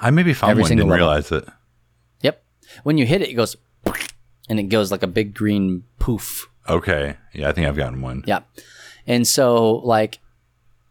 [0.00, 1.06] I maybe found Every one, single didn't level.
[1.06, 1.48] realize it.
[2.82, 3.56] When you hit it, it goes,
[4.48, 6.48] and it goes like a big green poof.
[6.68, 7.16] Okay.
[7.32, 8.24] Yeah, I think I've gotten one.
[8.26, 8.40] Yeah.
[9.06, 10.20] And so like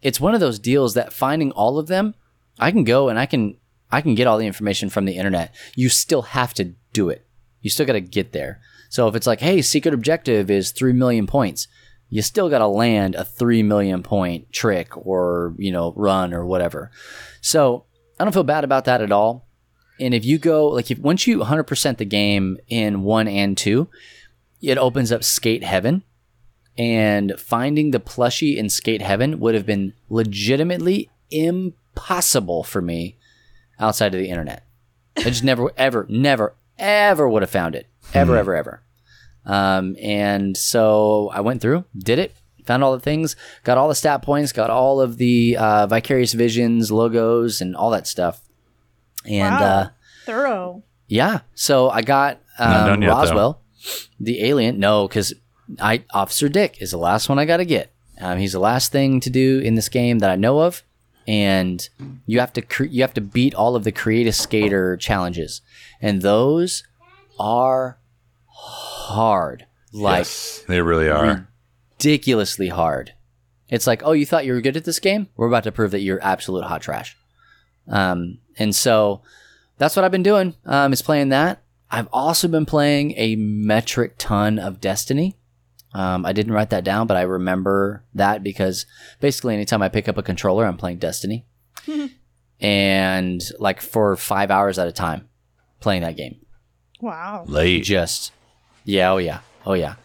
[0.01, 2.15] it's one of those deals that finding all of them,
[2.59, 3.57] I can go and I can
[3.91, 5.53] I can get all the information from the internet.
[5.75, 7.25] You still have to do it.
[7.61, 8.59] You still got to get there.
[8.89, 11.67] So if it's like, "Hey, secret objective is 3 million points."
[12.09, 16.45] You still got to land a 3 million point trick or, you know, run or
[16.45, 16.91] whatever.
[17.39, 17.85] So,
[18.19, 19.47] I don't feel bad about that at all.
[19.99, 23.87] And if you go like if once you 100% the game in 1 and 2,
[24.61, 26.03] it opens up skate heaven.
[26.77, 33.17] And finding the plushie in skate heaven would have been legitimately impossible for me
[33.79, 34.65] outside of the internet.
[35.17, 37.87] I just never ever never ever would have found it.
[38.13, 38.81] Ever ever ever.
[39.45, 43.95] Um, and so i went through did it found all the things got all the
[43.95, 48.41] stat points got all of the uh, vicarious visions logos and all that stuff
[49.25, 49.63] and Wow.
[49.65, 49.89] uh,
[50.25, 50.83] Thorough.
[51.07, 51.41] yeah.
[51.55, 53.57] So I got Not um, done yet, though.
[54.19, 54.79] The alien.
[54.79, 55.33] No, because
[55.79, 57.91] I Officer Dick is the last one I got to get.
[58.19, 60.83] Um, he's the last thing to do in this game that I know of,
[61.27, 61.87] and
[62.27, 65.61] you have to cre- you have to beat all of the Create a Skater challenges,
[65.99, 66.83] and those
[67.39, 67.97] are
[68.45, 71.47] hard, like yes, they really are.
[71.97, 73.13] ridiculously hard.
[73.69, 75.29] It's like, oh, you thought you were good at this game?
[75.35, 77.17] We're about to prove that you're absolute hot trash.
[77.87, 79.21] Um, and so
[79.77, 80.55] that's what I've been doing.
[80.65, 81.61] Um, is playing that.
[81.89, 85.35] I've also been playing a metric ton of Destiny.
[85.93, 88.85] Um, I didn't write that down, but I remember that because
[89.19, 91.45] basically anytime I pick up a controller, I'm playing Destiny.
[92.59, 95.27] and like for five hours at a time
[95.79, 96.37] playing that game
[96.99, 97.43] Wow.
[97.47, 97.83] Late.
[97.83, 98.31] just
[98.85, 99.95] yeah oh yeah oh yeah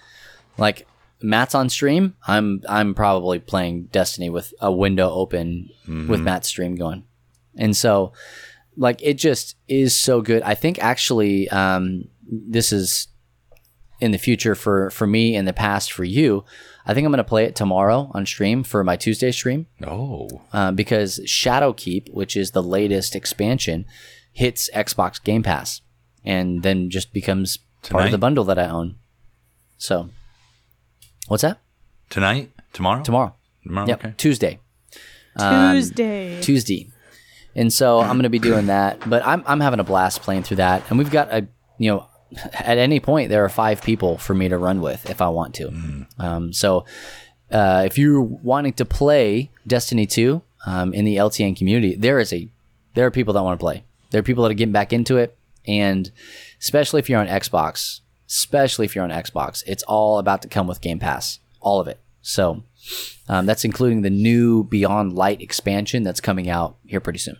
[0.57, 0.87] like
[1.21, 6.75] matt's on stream i'm i'm probably playing destiny with a window open with matt's stream
[6.77, 7.05] going
[7.57, 8.13] and so
[8.77, 13.09] like it just is so good i think actually um this is
[14.01, 16.45] in the future for for me in the past for you
[16.87, 20.29] i think i'm going to play it tomorrow on stream for my tuesday stream Oh.
[20.53, 23.87] uh, because Shadowkeep, which is the latest expansion,
[24.33, 25.81] hits Xbox Game Pass
[26.25, 28.97] and then just becomes part of the bundle that I own.
[29.79, 30.11] So,
[31.29, 31.59] what's that?
[32.11, 32.51] Tonight?
[32.73, 33.03] Tomorrow?
[33.03, 33.35] Tomorrow.
[33.63, 33.87] Tomorrow?
[33.89, 34.15] Yep, Okay.
[34.19, 34.59] Tuesday.
[35.37, 36.91] Um, Tuesday.
[37.57, 40.43] And so I'm going to be doing that, but I'm I'm having a blast playing
[40.43, 40.83] through that.
[40.91, 42.07] And we've got a you know
[42.53, 45.55] at any point there are five people for me to run with if I want
[45.55, 45.69] to.
[46.19, 46.85] Um, so
[47.51, 52.33] uh, if you're wanting to play Destiny 2 um, in the LTN community, there is
[52.33, 52.49] a
[52.95, 53.85] there are people that want to play.
[54.11, 56.11] There are people that are getting back into it, and
[56.61, 60.67] especially if you're on Xbox, especially if you're on Xbox, it's all about to come
[60.67, 62.01] with Game Pass, all of it.
[62.21, 62.65] So
[63.29, 67.37] um, that's including the new Beyond Light expansion that's coming out here pretty soon.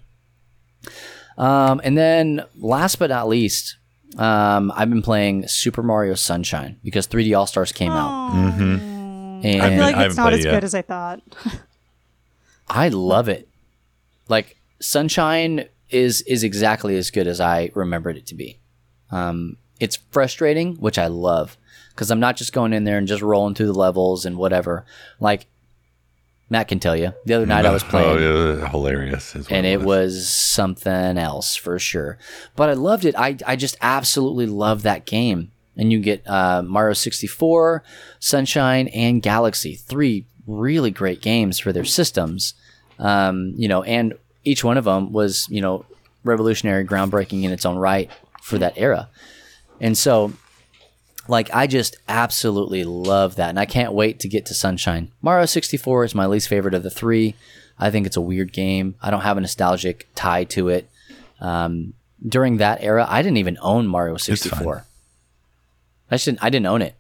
[1.39, 3.77] Um, and then last but not least,
[4.19, 8.33] um, I've been playing Super Mario Sunshine because 3D All Stars came out.
[8.33, 8.97] Mm-hmm.
[9.45, 10.65] And I feel like it's haven't as good yet.
[10.65, 11.23] as I thought.
[12.69, 13.49] I love it.
[14.29, 18.59] Like Sunshine is is exactly as good as I remembered it to be.
[19.11, 21.57] Um, it's frustrating, which I love,
[21.91, 24.85] because I'm not just going in there and just rolling through the levels and whatever.
[25.21, 25.47] Like
[26.49, 28.19] Matt can tell you, the other night I was playing.
[28.23, 29.35] Oh, it was hilarious.
[29.51, 32.19] and it was something else for sure.
[32.55, 33.17] But I loved it.
[33.17, 35.51] I, I just absolutely love that game.
[35.77, 37.83] And you get uh, Mario 64,
[38.19, 39.75] Sunshine, and Galaxy.
[39.75, 42.55] Three really great games for their systems.
[42.99, 45.85] Um, you know, and each one of them was, you know,
[46.25, 48.11] revolutionary, groundbreaking in its own right
[48.43, 49.11] for that era.
[49.81, 50.33] And so,
[51.29, 53.51] like, I just absolutely love that.
[53.51, 55.11] And I can't wait to get to Sunshine.
[55.23, 57.35] Mario 64 is my least favorite of the three.
[57.79, 58.95] I think it's a weird game.
[59.03, 60.89] I don't have a nostalgic tie to it.
[61.41, 61.95] Um,
[62.27, 64.85] during that era, I didn't even own Mario 64.
[66.11, 66.95] I just didn't, I didn't own it.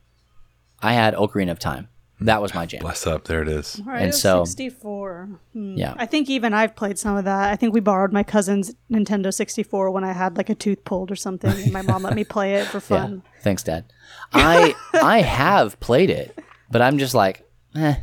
[0.83, 1.89] I had Ocarina of Time.
[2.21, 2.81] That was my jam.
[2.81, 3.25] Bless up.
[3.25, 3.81] There it is.
[3.85, 5.29] Mario so- 64.
[5.53, 5.77] Hmm.
[5.77, 5.95] Yeah.
[5.99, 7.53] I think even I've played some of that.
[7.53, 11.11] I think we borrowed my cousin's Nintendo 64 when I had like a tooth pulled
[11.11, 11.51] or something.
[11.51, 12.81] And my mom let me play it for Yeah.
[13.03, 13.23] fun.
[13.43, 13.85] Thanks, Dad.
[14.33, 16.39] I I have played it,
[16.71, 17.97] but I'm just like, eh.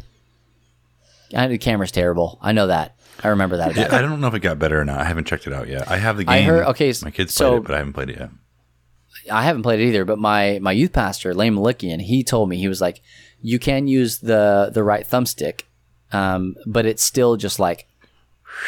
[1.35, 2.37] I, the camera's terrible.
[2.41, 2.95] I know that.
[3.23, 3.75] I remember that.
[3.75, 4.99] Yeah, I don't know if it got better or not.
[4.99, 5.89] I haven't checked it out yet.
[5.89, 6.33] I have the game.
[6.33, 8.29] I heard- okay, My kids so- played it, but I haven't played it yet.
[9.31, 12.57] I haven't played it either, but my my youth pastor, Lane Malikian, he told me
[12.57, 13.01] he was like,
[13.43, 15.63] you can use the the right thumbstick,
[16.11, 17.87] um, but it's still just like,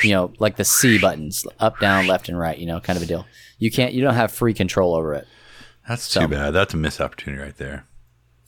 [0.03, 3.03] you know, like the C buttons, up, down, left, and right, you know, kind of
[3.03, 3.25] a deal.
[3.57, 5.27] You can't, you don't have free control over it.
[5.87, 6.51] That's too bad.
[6.51, 7.85] That's a missed opportunity right there.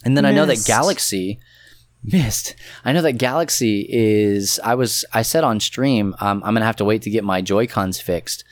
[0.03, 1.39] And then I know that Galaxy
[2.03, 2.55] missed.
[2.83, 4.59] I know that Galaxy is.
[4.63, 5.05] I was.
[5.13, 6.13] I said on stream.
[6.19, 8.43] Um, I'm gonna have to wait to get my Joy Cons fixed.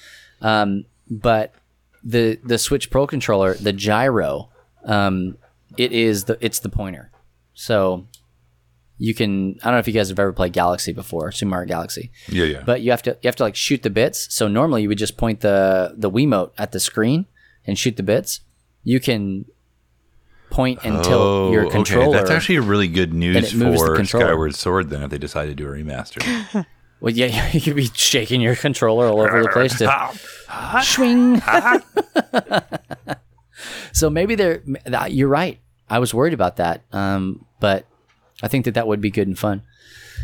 [0.42, 1.54] Um, but
[2.04, 4.50] the the Switch Pro controller, the gyro,
[4.86, 5.38] um,
[5.78, 7.12] it is the it's the pointer.
[7.56, 8.06] So
[8.98, 11.68] you can I don't know if you guys have ever played Galaxy before, Super Mario
[11.68, 12.12] Galaxy.
[12.30, 12.64] Yeah, yeah.
[12.66, 14.34] But you have to you have to like shoot the bits.
[14.34, 17.26] So normally you would just point the the Wiimote at the screen
[17.66, 18.42] and shoot the bits.
[18.84, 19.46] You can
[20.52, 22.06] point and tilt oh, your controller.
[22.06, 22.18] Oh, Okay.
[22.20, 24.06] That's actually really good news it moves the for.
[24.06, 24.90] Skyward Sword.
[24.90, 26.66] Then, if they decide to do a remaster,
[27.02, 31.42] Well, yeah, you could be shaking your controller all over the place to swing.
[33.94, 34.64] so maybe they're.
[35.10, 35.60] You're right.
[35.90, 37.86] I was worried about that, um, but
[38.44, 39.62] I think that that would be good and fun.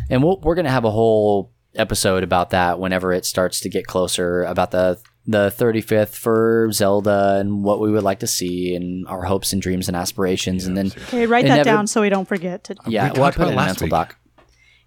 [0.10, 3.70] And we'll, we're going to have a whole episode about that whenever it starts to
[3.70, 8.76] get closer about the the 35th for Zelda and what we would like to see
[8.76, 12.02] and our hopes and dreams and aspirations and then Okay, write that Inevi- down so
[12.02, 12.76] we don't forget to.
[12.88, 13.92] yeah We well I put it in a last mental week.
[13.92, 14.18] doc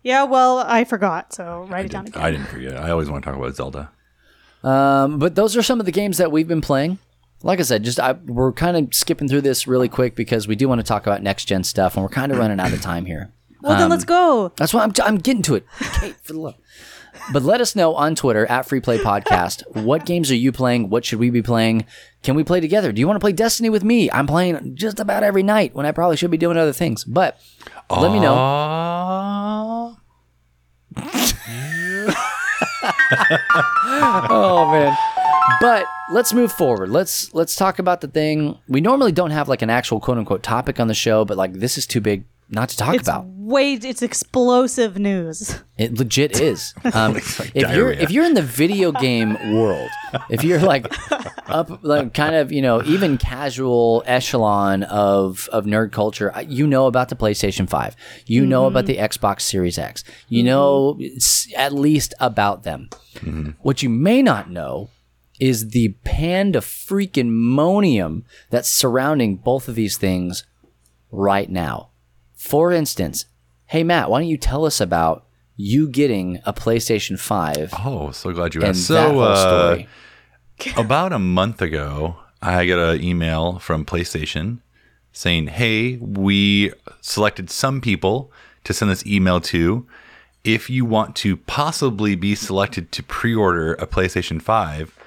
[0.03, 2.21] Yeah, well, I forgot, so write it down again.
[2.21, 2.77] I didn't forget.
[2.77, 3.91] I always want to talk about Zelda.
[4.65, 6.99] Um, but those are some of the games that we've been playing.
[7.45, 10.57] Like I said, just I, we're kind of skipping through this really quick because we
[10.57, 12.81] do want to talk about next gen stuff, and we're kind of running out of
[12.81, 13.33] time here.
[13.61, 14.53] well, then let's um, go.
[14.57, 15.67] That's why I'm, I'm getting to it.
[16.01, 16.55] Kate, for the love.
[17.35, 19.63] But let us know on Twitter at Free Play Podcast.
[19.77, 20.89] What games are you playing?
[20.89, 21.85] What should we be playing?
[22.23, 22.93] Can we play together?
[22.93, 24.11] Do you want to play Destiny with me?
[24.11, 27.05] I'm playing just about every night when I probably should be doing other things.
[27.05, 27.39] But
[27.91, 28.35] let me know.
[28.35, 29.97] know.
[34.31, 34.97] oh man.
[35.61, 36.91] But let's move forward.
[36.91, 38.59] Let's let's talk about the thing.
[38.69, 41.55] We normally don't have like an actual quote unquote topic on the show, but like
[41.55, 43.25] this is too big not to talk It's about.
[43.27, 45.59] way it's explosive news.
[45.79, 46.75] It legit is.
[46.95, 49.91] Um, like if you're if you're in the video game world,
[50.31, 50.87] if you're like
[51.49, 56.67] up like kind of you know even casual echelon of of nerd culture, uh, you
[56.67, 60.99] know about the PlayStation Five, you know about the Xbox Series X, you know
[61.57, 62.89] at least about them.
[63.63, 64.91] What you may not know
[65.45, 70.45] is the panda freaking monium that's surrounding both of these things
[71.11, 71.91] right now.
[72.35, 73.27] For instance,
[73.67, 78.33] hey Matt, why don't you tell us about you getting a PlayStation 5 Oh, so
[78.33, 78.87] glad you asked.
[78.87, 79.83] So, uh,
[80.79, 84.61] about a month ago, I got an email from PlayStation
[85.13, 86.73] saying, "Hey, we
[87.03, 88.33] selected some people
[88.65, 89.87] to send this email to.
[90.43, 94.99] If you want to possibly be selected to pre-order a PlayStation 5,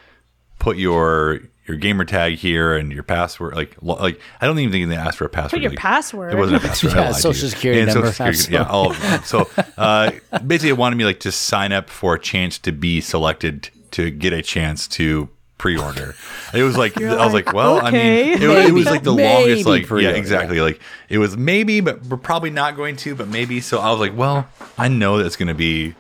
[0.60, 3.53] put your your gamer tag here and your password.
[3.55, 5.51] Like, lo- like I don't even think they asked for a password.
[5.51, 6.32] Put your like, password.
[6.34, 6.93] It wasn't a password.
[6.93, 9.24] Yeah, social security And number, social security- yeah, all of them.
[9.24, 10.12] So uh,
[10.45, 14.10] basically, it wanted me like to sign up for a chance to be selected to
[14.12, 15.28] get a chance to
[15.58, 16.14] pre-order.
[16.53, 19.14] It was like I was like, well, I mean, it, was- it was like the
[19.14, 20.18] Maybe longest, like yeah, pre-order.
[20.18, 20.62] exactly.
[20.62, 20.80] Like
[21.10, 23.60] it was maybe, but we're probably not going to, but maybe.
[23.60, 24.47] So I was like, well,
[24.78, 25.95] I know that's going to be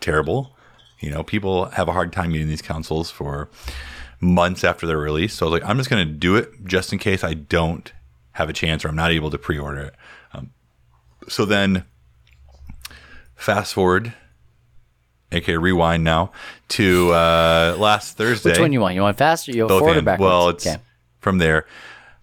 [0.00, 0.53] terrible.
[1.04, 3.50] You know, people have a hard time getting these consoles for
[4.20, 5.36] months after they're released.
[5.36, 7.92] So I was like, I'm just going to do it just in case I don't
[8.32, 9.94] have a chance or I'm not able to pre-order it.
[10.32, 10.52] Um,
[11.28, 11.84] so then,
[13.36, 14.14] fast forward,
[15.30, 16.32] aka rewind now
[16.68, 18.52] to uh, last Thursday.
[18.52, 18.94] Which one you want?
[18.94, 19.52] You want faster?
[19.52, 20.26] You want forward or backwards?
[20.26, 20.78] Well, it's okay.
[21.20, 21.66] from there.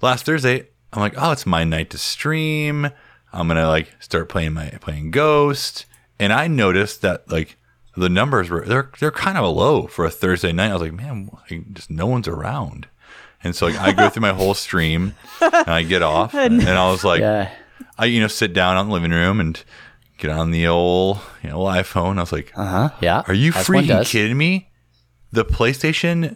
[0.02, 2.90] Last Thursday, I'm like, oh, it's my night to stream.
[3.32, 5.86] I'm gonna like start playing my playing Ghost,
[6.20, 7.58] and I noticed that like
[7.96, 10.70] the numbers were they're they're kind of low for a Thursday night.
[10.70, 12.88] I was like, man, like, just no one's around,
[13.44, 16.90] and so like I go through my whole stream and I get off, and I
[16.92, 17.52] was like, Yeah.
[17.98, 19.62] I you know sit down on the living room and
[20.18, 22.18] get on the old you know iPhone.
[22.18, 22.90] I was like, Uh huh.
[23.02, 23.24] Yeah.
[23.28, 24.70] are you freaking kidding me?
[25.32, 26.36] The PlayStation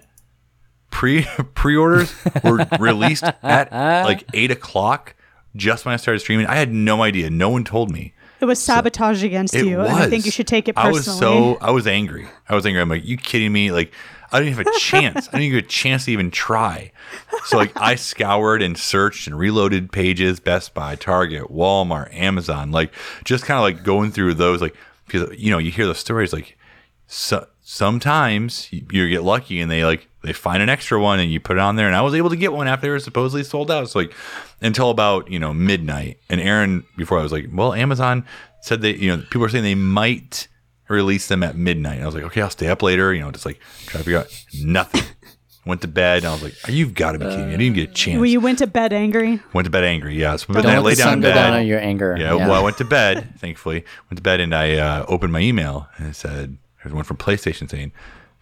[0.91, 5.15] pre pre orders were released at like eight o'clock
[5.55, 6.47] just when I started streaming.
[6.47, 7.29] I had no idea.
[7.29, 8.13] No one told me.
[8.45, 9.89] It was sabotage against you, was.
[9.89, 11.19] and I think you should take it I personally.
[11.19, 12.27] was so I was angry.
[12.47, 12.79] I was angry.
[12.79, 13.71] I'm like, you kidding me?
[13.71, 13.91] Like,
[14.31, 15.27] I didn't have a chance.
[15.29, 16.91] I didn't even get a chance to even try.
[17.45, 22.93] So like, I scoured and searched and reloaded pages, Best Buy, Target, Walmart, Amazon, like
[23.23, 24.75] just kind of like going through those, like
[25.07, 26.55] because you know you hear the stories like
[27.07, 31.31] so, sometimes you, you get lucky and they like they find an extra one and
[31.31, 32.99] you put it on there and I was able to get one after they were
[32.99, 33.89] supposedly sold out.
[33.89, 34.13] So like
[34.61, 38.25] until about you know midnight and Aaron before I was like, well Amazon
[38.61, 40.47] said they you know people are saying they might
[40.87, 41.95] release them at midnight.
[41.95, 43.13] And I was like, okay, I'll stay up later.
[43.13, 44.27] You know, just like try to figure out
[44.61, 45.03] nothing.
[45.65, 47.47] Went to bed and I was like, you've got to be kidding me!
[47.47, 48.17] I didn't even get a chance.
[48.17, 49.41] Well, you went to bed angry.
[49.51, 50.13] Went to bed angry.
[50.15, 51.33] Yeah, so but Don't then I let lay the down in bed.
[51.33, 52.15] down on your anger.
[52.19, 53.83] Yeah, well, I went to bed, thankfully.
[54.07, 57.17] Went to bed and I uh, opened my email and it said, there's one from
[57.17, 57.93] PlayStation saying,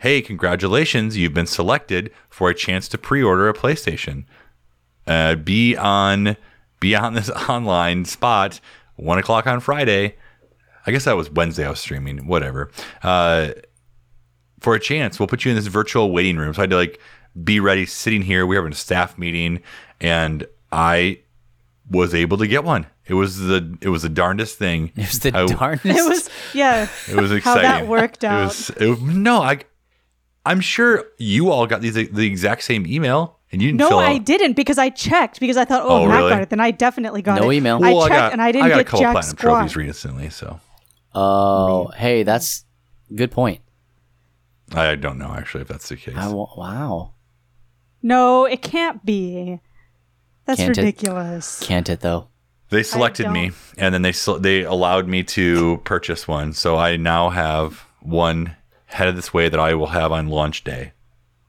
[0.04, 4.26] Hey, congratulations, you've been selected for a chance to pre order a PlayStation.
[5.08, 6.36] Uh, be on
[6.82, 8.60] be on this online spot,
[8.98, 10.18] one o'clock on Friday.
[10.86, 12.70] I guess that was Wednesday I was streaming, whatever.
[13.02, 13.52] Uh,
[14.60, 16.54] for a chance, we'll put you in this virtual waiting room.
[16.54, 17.00] So I had to like
[17.42, 18.46] be ready, sitting here.
[18.46, 19.62] We were having a staff meeting,
[20.02, 21.22] and I
[21.90, 22.88] was able to get one.
[23.06, 24.92] It was the it was the darndest thing.
[24.98, 25.86] It was the I- darndest.
[25.86, 26.90] It was yeah.
[27.10, 27.42] It was exciting.
[27.64, 27.86] How exciting.
[27.86, 28.48] that worked It out.
[28.48, 29.62] was, it, no, I.
[30.46, 34.00] I'm sure you all got these the exact same email, and you didn't No, fill
[34.00, 36.30] I didn't because I checked because I thought, oh, Oh, Matt really?
[36.32, 36.50] got it.
[36.50, 37.56] Then I definitely got No it.
[37.56, 37.78] email.
[37.84, 39.58] I Well, checked got, and I didn't I got a get couple jack platinum squat.
[39.60, 40.60] trophies recently, so
[41.16, 42.66] Oh, hey, that's
[43.16, 43.62] good point.
[44.74, 46.16] I don't know actually if that's the case.
[46.18, 47.14] I wow,
[48.02, 49.60] No, it can't be.
[50.46, 50.82] That's Can't it?
[50.82, 51.60] ridiculous.
[51.66, 52.28] can't it though?
[52.70, 56.54] They selected me, and then they sel- they allowed me to purchase one.
[56.54, 58.56] So I now have one
[58.94, 60.94] headed this way that I will have on launch day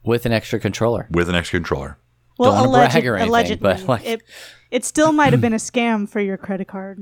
[0.05, 1.07] With an extra controller.
[1.11, 1.99] with an extra controller.
[2.38, 4.22] Well, Don't wanna alleged, brag or anything, allegedly, but, like- it,
[4.70, 6.99] it still might have been a scam for your credit card.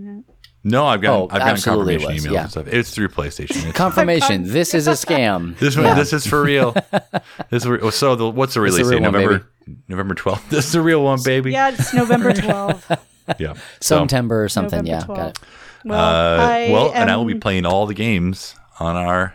[0.65, 2.41] No, I've got Oh, I've gotten confirmation was, emails yeah.
[2.43, 2.67] and stuff.
[2.69, 3.57] It's through PlayStation.
[3.57, 4.45] It's- Confirmation.
[4.45, 5.59] this is a scam.
[5.59, 6.73] this one, this is for real.
[7.51, 9.05] this is re- so the, what's the release the real date?
[9.05, 9.47] one, November
[9.89, 10.51] November twelfth.
[10.51, 11.53] This is the real one, baby.
[11.53, 12.99] Yeah, it's November 12th.
[13.39, 13.55] yeah.
[13.81, 14.85] So, September or something.
[14.85, 15.39] November yeah, got it.
[15.85, 19.35] Well, uh, I well, and I will be playing all the games on our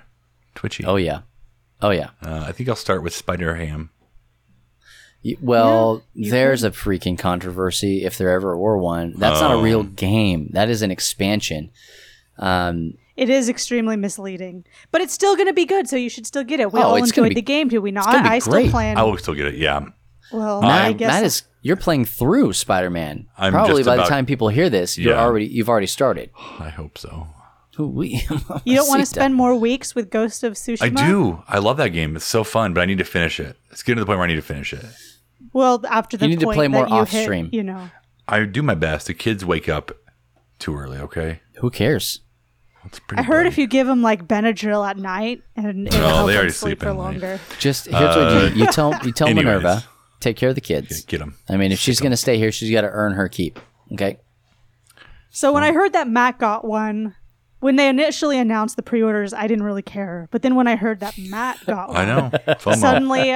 [0.57, 0.83] Twitchy.
[0.85, 1.21] Oh yeah,
[1.81, 2.09] oh yeah.
[2.21, 3.91] Uh, I think I'll start with Spider Ham.
[5.41, 9.13] Well, you there's a freaking controversy if there ever were one.
[9.17, 9.61] That's not a Oh.
[9.61, 10.49] real game.
[10.53, 11.71] That is an expansion.
[12.37, 15.89] Um, It is extremely misleading, but it's still going to be good.
[15.89, 16.71] So you should still get it.
[16.71, 18.05] We Oh, all enjoyed be- the game, do we not?
[18.05, 18.69] gonna be I still great.
[18.71, 18.97] plan.
[18.97, 19.55] I will still get it.
[19.55, 19.85] Yeah.
[20.31, 23.27] well, Matt- I Matt, guess Matt is you're playing through Spider-Man.
[23.37, 25.21] I'm Probably by about- the time people hear this, you're Yeah.
[25.23, 26.29] already you've already started.
[26.59, 27.27] I hope so.
[27.79, 28.21] Ooh-wee.
[28.65, 30.81] you don't want to spend more weeks with Ghost of Tsushima.
[30.81, 31.43] I do.
[31.47, 32.15] I love that game.
[32.15, 33.55] It's so fun, but I need to finish it.
[33.71, 34.85] It's getting to the point where I need to finish it.
[35.53, 37.49] Well, after the You need to play more that you off hit, stream.
[37.51, 37.89] you know.
[38.27, 39.07] I do my best.
[39.07, 39.91] The kids wake up
[40.59, 40.97] too early.
[40.97, 41.41] Okay.
[41.59, 42.21] Who cares?
[43.11, 43.47] I heard bloody.
[43.49, 46.53] if you give them like Benadryl at night and it'll No, they them already sleep
[46.53, 47.03] sleep for in late.
[47.03, 47.39] longer.
[47.59, 48.61] Just here's what you.
[48.61, 49.45] You uh, tell you tell anyways.
[49.45, 49.83] Minerva
[50.19, 51.03] take care of the kids.
[51.05, 51.35] get them.
[51.49, 53.59] I mean, if she's gonna stay here, she's got to earn her keep.
[53.93, 54.17] Okay.
[55.29, 57.15] So when I heard that Matt got one,
[57.67, 60.29] when they initially announced the pre-orders, I didn't really care.
[60.31, 62.29] But then when I heard that Matt got one, I know.
[62.55, 62.75] FOMO.
[62.77, 63.35] suddenly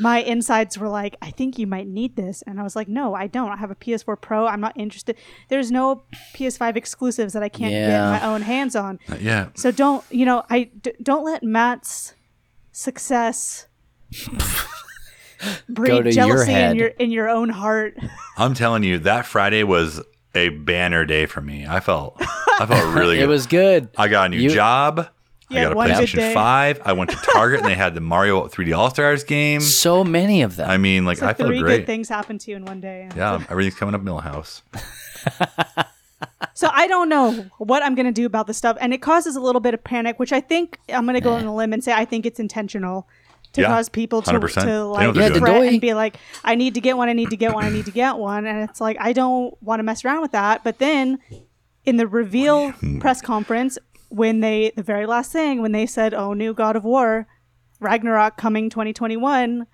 [0.00, 2.40] my insides were like, I think you might need this.
[2.46, 3.50] And I was like, no, I don't.
[3.50, 4.46] I have a PS4 Pro.
[4.46, 5.16] I'm not interested.
[5.50, 6.04] There's no
[6.34, 7.88] PS5 exclusives that I can't Yeah.
[7.88, 8.98] get my own hands on.
[9.20, 9.48] yeah.
[9.54, 12.14] So don't, you know, I d- don't let Matt's
[12.72, 13.66] success
[15.68, 17.98] breed Go your jealousy in your in your own heart.
[18.38, 20.00] I'm telling you, that Friday was
[20.36, 21.66] a banner day for me.
[21.66, 22.16] I felt.
[22.20, 23.16] I felt really.
[23.16, 23.24] Good.
[23.24, 23.88] it was good.
[23.96, 25.08] I got a new You- job.
[25.48, 26.34] You I had got a one good PlayStation day.
[26.34, 26.80] 5.
[26.84, 29.60] I went to Target and they had the Mario 3D All Stars game.
[29.60, 30.68] So many of them.
[30.68, 31.76] I mean, like, So I feel three great.
[31.78, 33.08] good things happened to you in one day.
[33.16, 34.62] Yeah, everything's coming up Milhouse.
[36.54, 39.36] So I don't know what I'm going to do about this stuff, and it causes
[39.36, 41.74] a little bit of panic, which I think I'm going to go on a limb
[41.74, 43.06] and say I think it's intentional
[43.56, 44.62] to Yeah, cause people to, 100%.
[44.64, 47.30] To like what they're fret and be like, I need to get one, I need
[47.30, 49.82] to get one, I need to get one, and it's like I don't want to
[49.82, 50.64] mess around with that.
[50.64, 51.18] But then
[51.84, 52.98] in the reveal hmm.
[52.98, 53.78] press conference,
[54.08, 57.26] when they the very last thing when they said, "Oh, new God of War,
[57.80, 59.66] Ragnarok coming 2021,"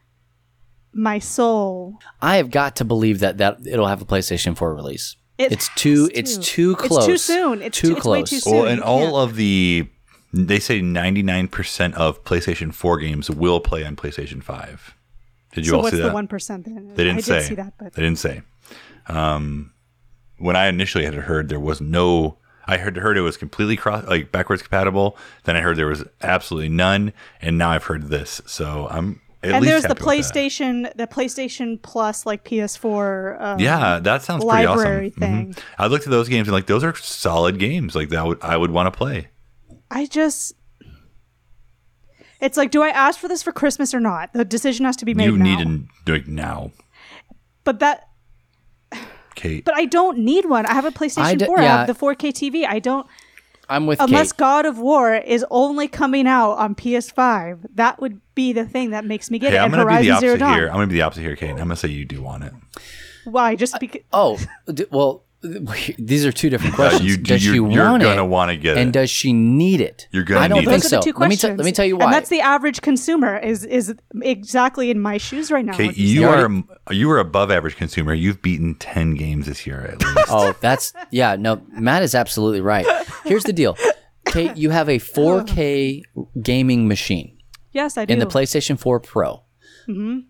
[0.92, 1.98] my soul.
[2.20, 5.16] I have got to believe that that it'll have a PlayStation 4 release.
[5.38, 6.02] It it's too.
[6.02, 6.42] has It's to.
[6.42, 7.06] too It's close.
[7.06, 7.62] too soon.
[7.62, 8.30] It's too too- it's way close.
[8.30, 8.54] too soon.
[8.54, 9.30] Well, and all can't.
[9.30, 9.88] of the,
[10.32, 14.94] they say 99% of PlayStation 4 games will play on PlayStation 5.
[15.52, 16.14] Did you so all what's see the that?
[16.14, 16.94] one percent then?
[16.94, 17.38] They didn't I say.
[17.40, 18.40] did see that, but They didn't say.
[19.06, 19.72] Um,
[20.38, 24.06] when I initially had heard there was no, I heard heard it was completely cross
[24.06, 25.16] like backwards compatible.
[25.44, 28.40] Then I heard there was absolutely none, and now I've heard this.
[28.46, 29.94] So I'm at and there's the.
[29.94, 33.40] PlayStation, the PlayStation Plus, like PS4.
[33.40, 35.20] Um, Yeah, that sounds pretty library awesome.
[35.20, 35.54] thing.
[35.54, 35.58] Mhm.
[35.78, 37.94] I looked at those games and like those are solid games.
[37.94, 39.28] Like that would I would want to play.
[39.92, 40.54] I just.
[42.40, 44.32] It's like, do I ask for this for Christmas or not?
[44.32, 45.44] The decision has to be made you now.
[45.44, 46.72] need to do it now,
[47.62, 48.08] but that,
[49.36, 49.64] Kate.
[49.64, 50.66] but I don't need one.
[50.66, 51.60] I have a PlayStation d- 4.
[51.60, 52.66] I have the 4K TV.
[52.66, 53.06] I don't.
[53.68, 54.38] I'm with Unless Kate.
[54.38, 59.04] God of War is only coming out on PS5, that would be the thing that
[59.04, 59.60] makes me get Hey, it.
[59.60, 60.66] I'm gonna be the opposite here.
[60.66, 61.50] I'm gonna be the opposite here, Kate.
[61.50, 62.52] I'm gonna say you do want it.
[63.24, 63.54] Why?
[63.54, 64.02] Just because.
[64.12, 64.36] Oh,
[64.72, 65.31] d- well, th-
[65.98, 67.04] these are two different questions.
[67.04, 68.28] you, does you, she you're want gonna it?
[68.28, 68.80] want to get it.
[68.80, 68.92] and it.
[68.92, 70.08] does she need it?
[70.12, 70.70] You're gonna I don't need it.
[70.70, 70.98] think Those so.
[70.98, 71.52] are the two let me questions.
[71.52, 72.04] t- let me tell you why.
[72.04, 75.76] And that's the average consumer is is exactly in my shoes right now.
[75.76, 76.48] Kate, you you are
[76.92, 78.14] you are above average consumer.
[78.14, 80.28] You've beaten ten games this year at least.
[80.28, 81.36] Oh, that's yeah.
[81.36, 82.86] No, Matt is absolutely right.
[83.24, 83.76] Here's the deal,
[84.26, 84.56] Kate.
[84.56, 86.02] You have a 4K
[86.40, 87.36] gaming machine
[87.72, 88.12] yes, I do.
[88.12, 89.42] in the PlayStation 4 Pro.
[89.88, 90.20] Mm-hmm.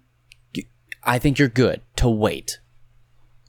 [1.05, 2.61] I think you're good to wait.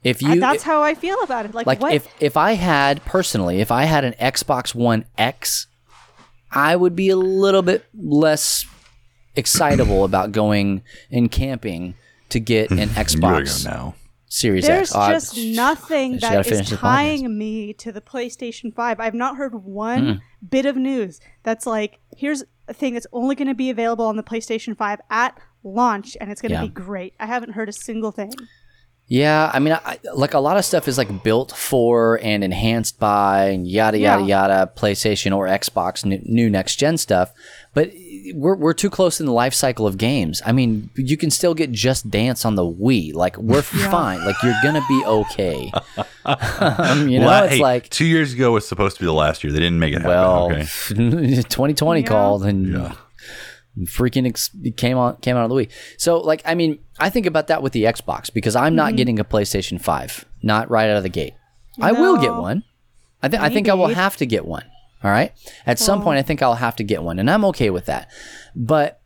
[0.03, 1.53] If I- you that's how I feel about it.
[1.53, 1.93] Like, like what?
[1.93, 5.67] if if I had personally, if I had an Xbox One X,
[6.51, 8.65] I would be a little bit less
[9.35, 11.95] excitable about going and camping
[12.29, 13.95] to get an Xbox go now.
[14.27, 14.95] Series There's X.
[14.95, 16.81] Oh, I- just nothing just gotta that finish is this podcast.
[16.81, 18.99] tying me to the PlayStation 5.
[18.99, 20.21] I've not heard one mm.
[20.49, 24.15] bit of news that's like, here's a thing that's only going to be available on
[24.15, 26.61] the PlayStation 5 at launch and it's going to Yeah.
[26.63, 27.13] be great.
[27.19, 28.33] I haven't heard a single thing.
[29.07, 32.99] Yeah, I mean, I, like a lot of stuff is like built for and enhanced
[32.99, 34.47] by and yada yada Yeah.
[34.47, 37.31] yada PlayStation or Xbox new, new next gen stuff,
[37.73, 37.91] but
[38.33, 40.41] we're we're too close in the life cycle of games.
[40.45, 43.13] I mean, you can still get Just Dance on the Wii.
[43.13, 44.23] Like we're fine.
[44.25, 45.71] Like you're gonna be okay.
[46.25, 49.13] um, you know, Well, it's hey, like two years ago was supposed to be the
[49.13, 49.51] last year.
[49.51, 50.09] They didn't make it happen.
[50.09, 50.63] well, okay.
[51.43, 52.07] 2020 Yeah.
[52.07, 52.93] called and Yeah.
[53.81, 55.69] Freaking ex- came on came out of the Wii.
[55.97, 58.75] So like I mean, I think about that with the Xbox because I'm Mm-hmm.
[58.75, 61.33] not getting a PlayStation 5, not right out of the gate.
[61.81, 62.63] I will get one.
[63.21, 64.63] I think I think I will have to get one.
[65.03, 65.33] All right?
[65.65, 68.09] At some point I think I'll have to get one and I'm okay with that.
[68.55, 69.01] But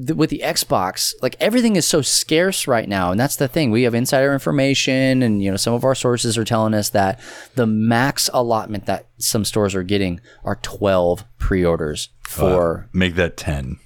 [0.00, 3.70] the, with the Xbox, like everything is so scarce right now, and that's the thing.
[3.70, 7.18] We have insider information, and you know some of our sources are telling us that
[7.56, 13.78] the max allotment that some stores are getting are twelve pre-orders for Make that ten.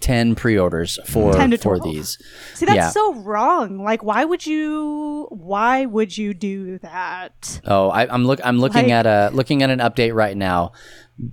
[0.00, 2.18] 10 pre-orders for 10 to for these.
[2.54, 2.88] See, that's Yeah.
[2.90, 3.78] so wrong.
[3.78, 5.28] Like, why would you?
[5.30, 7.60] Why would you do that?
[7.64, 10.72] Oh, I, I'm look I'm looking Like- at a looking at an update right now.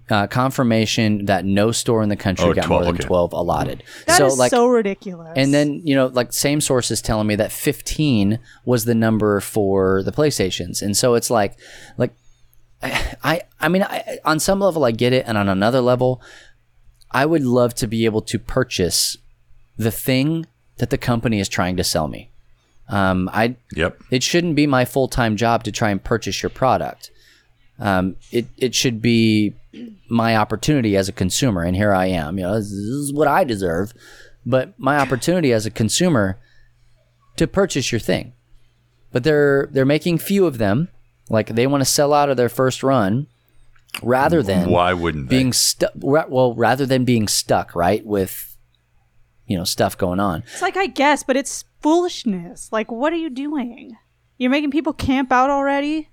[0.10, 3.08] Uh, confirmation that no store in the country Oh, got 12, more than okay.
[3.08, 3.84] 12 allotted.
[4.06, 5.32] That is so like so ridiculous.
[5.38, 10.04] and then you know like same sources telling me that 15 was the number for
[10.04, 10.82] the PlayStations.
[10.82, 11.58] And so it's like
[11.98, 12.14] like
[12.84, 16.22] I I mean I, on some level I get it and on another level
[17.12, 19.18] I would love to be able to purchase
[19.78, 20.46] the thing
[20.78, 22.30] that the company is trying to sell me.
[22.90, 24.02] Um, I Yep.
[24.12, 27.12] it shouldn't be my full time job to try and purchase your product.
[27.80, 29.54] Um, it it should be
[30.10, 32.38] my opportunity as a consumer, and here I am.
[32.38, 33.94] You know, this is what I deserve,
[34.46, 36.40] but my opportunity as a consumer
[37.36, 38.34] to purchase your thing.
[39.12, 40.90] But they're they're making few of them.
[41.30, 43.28] Like they want to sell out of their first run,
[44.02, 45.38] rather than Why wouldn't they?
[45.38, 45.92] being stuck.
[45.96, 48.58] Well, rather than being stuck, right, with
[49.46, 50.44] you know stuff going on.
[50.52, 52.72] it's like I guess, but it's foolishness.
[52.72, 53.98] Like, what are you doing?
[54.38, 56.10] You're making people camp out already.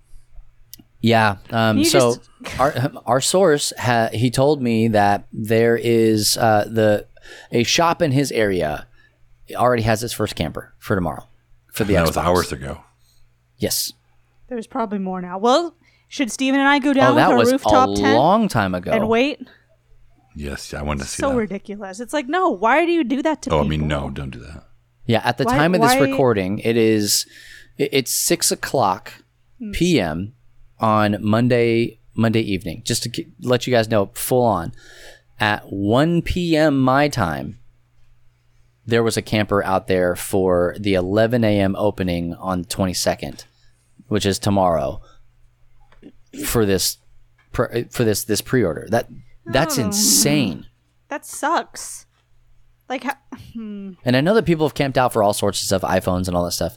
[1.05, 1.37] Yeah.
[1.51, 2.31] Um, so just-
[2.61, 7.07] our our source ha- he told me that there is uh, the
[7.53, 8.87] a shop in his area
[9.55, 11.27] already has its first camper for tomorrow
[11.73, 12.07] for the that Xbox.
[12.09, 12.83] was hours ago.
[13.59, 13.93] Yes.
[14.49, 15.39] There's probably more now.
[15.39, 15.75] Well,
[16.09, 18.49] should Steven and I go down Oh, with that our was rooftop a tent long
[18.49, 18.91] time ago.
[18.93, 19.41] and wait?
[20.37, 21.37] Yes, I wanted to see So that.
[21.37, 22.01] ridiculous.
[22.01, 22.49] It's like, no.
[22.51, 24.65] Why do you do that to oh, I mean, no, don't do that.
[25.07, 25.21] Yeah.
[25.25, 27.27] At the Why- time of this recording, it is
[27.79, 29.13] it's six o'clock
[29.59, 29.71] Hmm.
[29.73, 30.34] p.m.
[30.81, 32.83] on Monday Monday evening.
[32.85, 34.73] Just to let you guys know, full on
[35.41, 36.79] at one p.m.
[36.81, 37.59] my time.
[38.87, 41.75] there was a camper out there for the 11 a.m.
[41.77, 43.45] opening on 22nd,
[44.09, 45.01] which is tomorrow,
[46.47, 46.99] for this
[47.53, 48.87] pre- for this this pre-order.
[48.91, 49.09] That
[49.47, 49.85] that's Oh.
[49.85, 50.67] insane.
[51.09, 52.07] That sucks.
[52.89, 53.19] Like, ha-
[53.55, 53.93] hmm.
[54.05, 56.37] And I know that people have camped out for all sorts of stuff, iPhones and
[56.37, 56.77] all that stuff.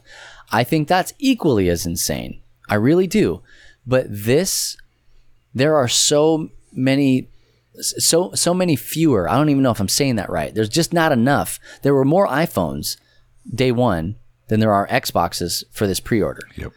[0.50, 2.40] I think that's equally as insane.
[2.68, 3.42] I really do.
[3.88, 4.76] But this,
[5.54, 7.30] there are so many,
[7.80, 9.28] so so many fewer.
[9.28, 10.54] I don't even know if I'm saying that right.
[10.54, 11.58] There's just not enough.
[11.82, 12.98] There were more iPhones
[13.52, 14.16] day one
[14.48, 16.42] than there are Xboxes for this pre-order.
[16.56, 16.72] Yep.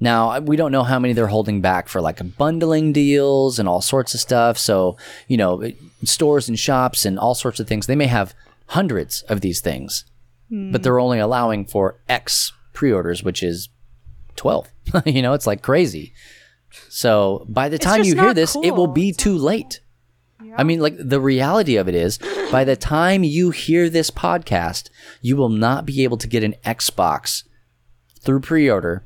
[0.00, 3.80] Now, we don't know how many they're holding back for like bundling deals and all
[3.80, 4.56] sorts of stuff.
[4.56, 5.72] So, you know,
[6.04, 8.32] stores and shops and all sorts of things, they may have
[8.66, 10.04] hundreds of these things,
[10.50, 10.70] but hmm.
[10.82, 13.68] they're only allowing for X pre orders, which is
[14.38, 14.68] 12.
[15.06, 16.14] you know, it's like crazy.
[16.88, 19.80] So, by the time you hear this, it will be too late.
[20.56, 22.18] I mean, like the reality of it is,
[22.50, 24.88] by the time you hear this podcast,
[25.20, 27.44] you will not be able to get an Xbox
[28.20, 29.04] through pre-order.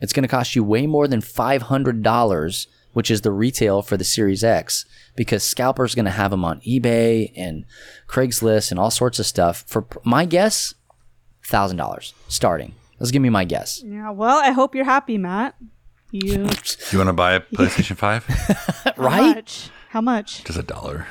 [0.00, 3.82] It's going to cost you way more than five hundred dollars, which is the retail
[3.82, 7.64] for the Series X, because scalpers going to have them on eBay and
[8.08, 9.64] Craigslist and all sorts of stuff.
[9.66, 10.74] For my guess,
[11.44, 12.74] thousand dollars starting.
[13.00, 13.82] Let's give me my guess.
[13.84, 14.10] yeah.
[14.10, 15.56] Well, I hope you're happy, Matt.
[16.12, 16.48] You
[16.92, 18.24] You want to buy a PlayStation 5?
[18.26, 19.36] how Right?
[19.36, 19.70] much?
[19.88, 20.44] How much?
[20.44, 21.06] Just a dollar.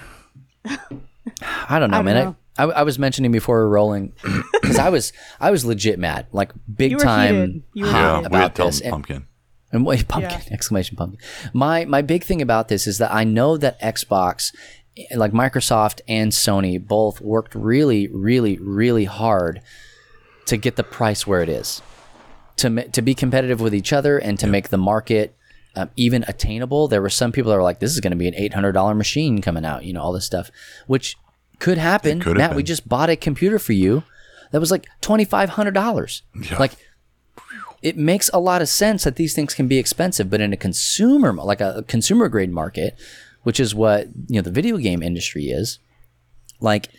[0.66, 2.16] I don't know, I don't man.
[2.26, 2.36] know.
[2.58, 4.14] I, I, I was mentioning before we were rolling
[4.62, 7.64] because I was I was legit mad, like big You time.
[7.74, 8.32] You were hot Yeah, heated.
[8.32, 8.82] we about this.
[8.82, 9.26] And- pumpkin.
[9.72, 10.42] And wait, pumpkin!
[10.52, 11.20] Exclamation pumpkin.
[11.54, 14.52] My my big thing about this is that I know that Xbox,
[15.16, 19.62] like Microsoft and Sony, both worked really, really, really hard
[20.50, 21.82] to get the price where it is,
[22.58, 25.36] to to be competitive with each other and to make the market
[25.76, 26.88] um, even attainable.
[26.88, 28.74] There were some people that were like, "This is going to be an eight hundred
[28.74, 30.52] dollar machine coming out," you know, all this stuff,
[30.88, 31.16] which
[31.60, 32.20] could happen.
[32.20, 34.04] could Matt, we just bought a computer for you
[34.52, 36.24] that was like twenty five hundred dollars.
[36.36, 36.58] Yeah.
[36.58, 36.74] Like
[37.82, 40.58] it makes a lot of sense that these things can be expensive, but in a
[40.58, 42.98] consumer like a consumer grade market,
[43.44, 45.80] which is what you know the video game industry is,
[46.60, 46.90] like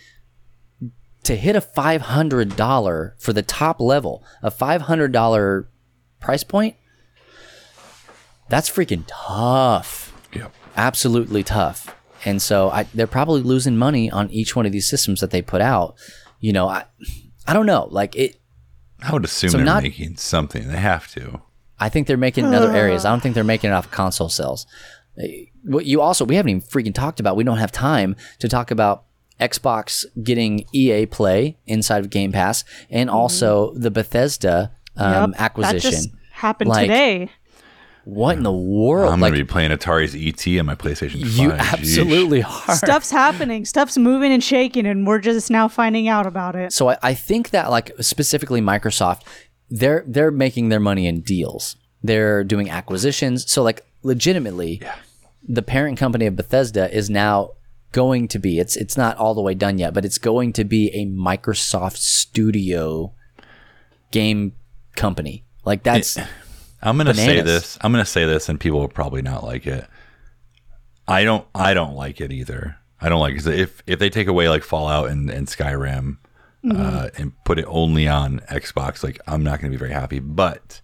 [1.24, 5.68] to hit a five hundred dollar for the top level, a five hundred dollar
[6.20, 6.76] price point,
[8.48, 10.52] that's freaking tough Yep.
[10.76, 11.96] absolutely tough.
[12.24, 15.40] And so I, they're probably losing money on each one of these systems that they
[15.42, 15.94] put out.
[16.40, 16.84] You know, I,
[17.46, 17.88] I don't know.
[17.90, 18.40] Like it,
[19.02, 20.68] I would assume So they're not- making something.
[20.68, 21.40] They have to.
[21.78, 23.06] I think they're making it in other areas.
[23.06, 24.66] I don't think they're making it off console sales.
[25.18, 25.26] Uh,
[25.64, 27.36] What you also we haven't even freaking talked about.
[27.36, 29.04] We don't have time to talk about
[29.40, 35.90] Xbox getting EA Play inside of Game Pass, and also the Bethesda um, Yep, acquisition.
[35.90, 37.30] That just happened Like, today.
[38.04, 39.12] What in the world?
[39.12, 41.30] I'm like gonna be playing Atari's ET on my PlayStation 5.
[41.32, 41.58] you Jeez.
[41.58, 42.74] absolutely are.
[42.74, 43.64] Stuff's happening.
[43.64, 46.72] Stuff's moving and shaking, and we're just now finding out about it.
[46.72, 49.22] So I, I think that like specifically Microsoft,
[49.68, 51.76] they're they're making their money in deals.
[52.02, 53.50] They're doing acquisitions.
[53.50, 54.80] So like legitimately,
[55.46, 57.50] the parent company of Bethesda is now
[57.92, 60.64] going to be it's it's not all the way done yet, but it's going to
[60.64, 63.12] be a Microsoft Studio
[64.10, 64.52] game
[64.96, 65.44] company.
[65.64, 66.16] Like that's
[66.82, 67.78] I'm gonna say this.
[67.82, 69.86] I'm gonna say this, and people will probably not like it.
[71.06, 71.46] I don't.
[71.54, 72.76] I don't like it either.
[73.00, 73.36] I don't like it.
[73.38, 76.18] 'cause If if they take away like Fallout and, and Skyrim,
[76.70, 80.20] uh, and put it only on Xbox, like I'm not gonna be very happy.
[80.20, 80.80] But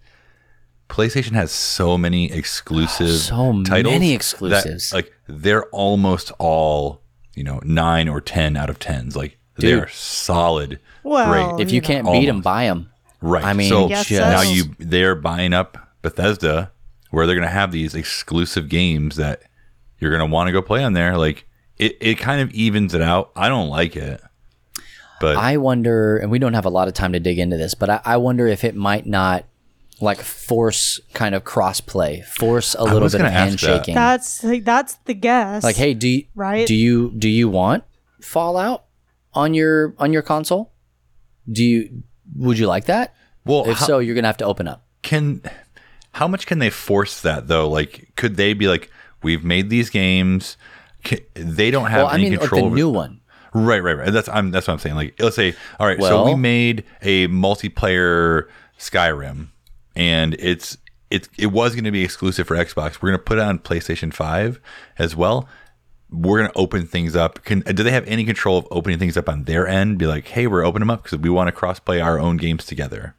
[0.89, 4.93] PlayStation has so many exclusive, So titles many that, exclusives.
[4.93, 7.01] like they're almost all
[7.35, 9.15] you know nine or ten out of tens.
[9.15, 9.79] Like Dude.
[9.81, 11.61] they're solid, Well, great.
[11.65, 12.89] if you can't beat 'em, beat them, buy them.
[13.21, 13.43] Right.
[13.43, 16.71] I mean, so Yes, just- now you they're buying up Bethesda,
[17.09, 19.41] where they're going to have these exclusive games that
[19.99, 21.17] you're going to want to go play on there.
[21.17, 21.45] Like
[21.77, 23.31] it, it kind of evens it out.
[23.35, 24.21] I don't like it,
[25.19, 27.73] but I wonder, and we don't have a lot of time to dig into this,
[27.73, 29.45] but I, I wonder if it might not
[29.99, 33.33] like force kind of crossplay, force a little bit of gonna that.
[33.33, 33.95] handshaking.
[33.95, 35.63] That's like, that's the guess.
[35.63, 36.67] like, hey, do you, Right?
[36.67, 37.83] do you do you want
[38.21, 38.85] Fallout
[39.33, 40.71] on your on your console?
[41.51, 42.03] Do you
[42.35, 43.15] would you like that?
[43.45, 44.85] well, If how, so, you're gonna have to open up.
[45.01, 45.41] can
[46.13, 47.69] how much can they force that though?
[47.69, 48.89] Like, could they be like,
[49.23, 50.57] we've made these games.
[51.05, 53.21] Ca they don't have Well, I any mean, like control the new one.
[53.53, 54.11] Right, right, right.
[54.11, 54.95] That's I'm that's what I'm saying.
[54.95, 58.47] Like, let's say, all right, so we made a multiplayer
[58.79, 59.47] Skyrim,
[59.97, 60.77] and it's
[61.09, 63.01] it's it was going to be exclusive for Xbox.
[63.01, 64.61] We're going to put it on PlayStation Five
[64.97, 65.49] as well.
[66.09, 67.43] We're going to open things up.
[67.43, 69.97] Can do they have any control of opening things up on their end?
[69.97, 72.65] Be like, hey, we're opening them up because we want to cross-play our own games
[72.65, 73.15] together.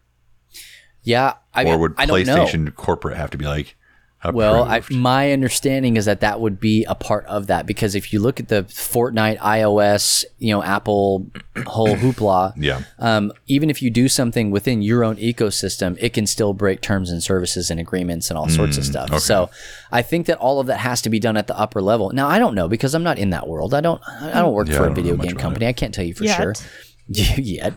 [1.03, 2.37] Yeah, I mean, or would I don't know.
[2.37, 3.77] PlayStation corporate have to be like,
[4.33, 8.13] Well, I, my understanding is that that would be a part of that because if
[8.13, 11.31] you look at the Fortnite, iOS, you know, Apple
[11.67, 12.83] whole hoopla, Yeah.
[12.99, 17.11] um, even if you do something within your own ecosystem, it can still break terms
[17.11, 19.21] and services and agreements and all sorts of stuff.
[19.21, 19.51] So,
[19.93, 22.11] I think that all of that has to be done at the upper level.
[22.11, 23.73] Now, I don't know because I'm not in that world.
[23.73, 24.03] I don't.
[24.21, 25.67] I don't work Yeah, for a don't know video game about company.
[25.69, 26.37] I can't tell you for Yet.
[26.37, 26.55] sure
[27.09, 27.75] yet.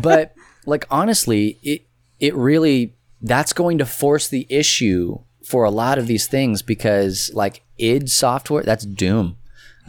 [0.00, 0.34] But
[0.66, 1.82] like honestly, it
[2.18, 5.18] it really that's going to force the issue
[5.52, 9.36] for a lot of these things because like id software that's doom.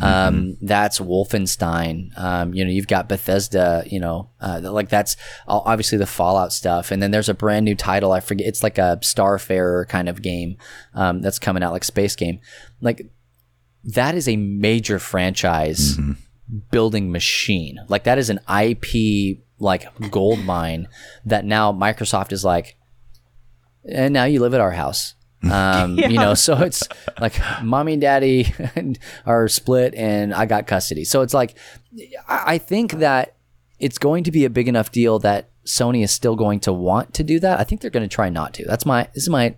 [0.02, 2.18] Um, that's wolfenstein.
[2.20, 5.16] Um, you know you've got bethesda you know uh, like that's
[5.48, 6.92] obviously the fallout stuff.
[6.92, 10.22] And then there's a brand new title i forget it's like a starfarer kind of
[10.22, 10.58] game
[10.94, 12.42] um, that's coming out like space game.
[12.82, 13.08] Like
[13.86, 15.98] that is a major franchise
[16.72, 17.80] building machine.
[17.88, 20.90] Like that is an IP like gold mine
[21.24, 22.76] that now Microsoft is like,
[23.90, 25.16] and now you live at our house.
[25.52, 26.88] Um, You know, so it's
[27.20, 28.54] like mommy and daddy
[29.26, 31.04] are split and I got custody.
[31.04, 31.56] So it's like,
[32.28, 33.36] I I think that
[33.80, 37.14] it's going to be a big enough deal that Sony is still going to want
[37.16, 37.60] to do that.
[37.60, 38.66] I think they're going to try not to.
[38.66, 39.56] That's my, this is my,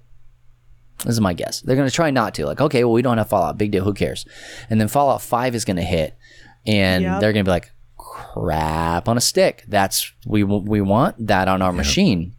[1.03, 1.61] this is my guess.
[1.61, 2.45] They're going to try not to.
[2.45, 3.57] Like, okay, well, we don't have Fallout.
[3.57, 3.83] Big deal.
[3.83, 4.25] Who cares?
[4.69, 6.15] And then Fallout 5 is going to hit
[6.65, 7.21] and Yep.
[7.21, 9.63] they're going to be like, crap on a stick.
[9.67, 12.34] That's, we, we want that on our machine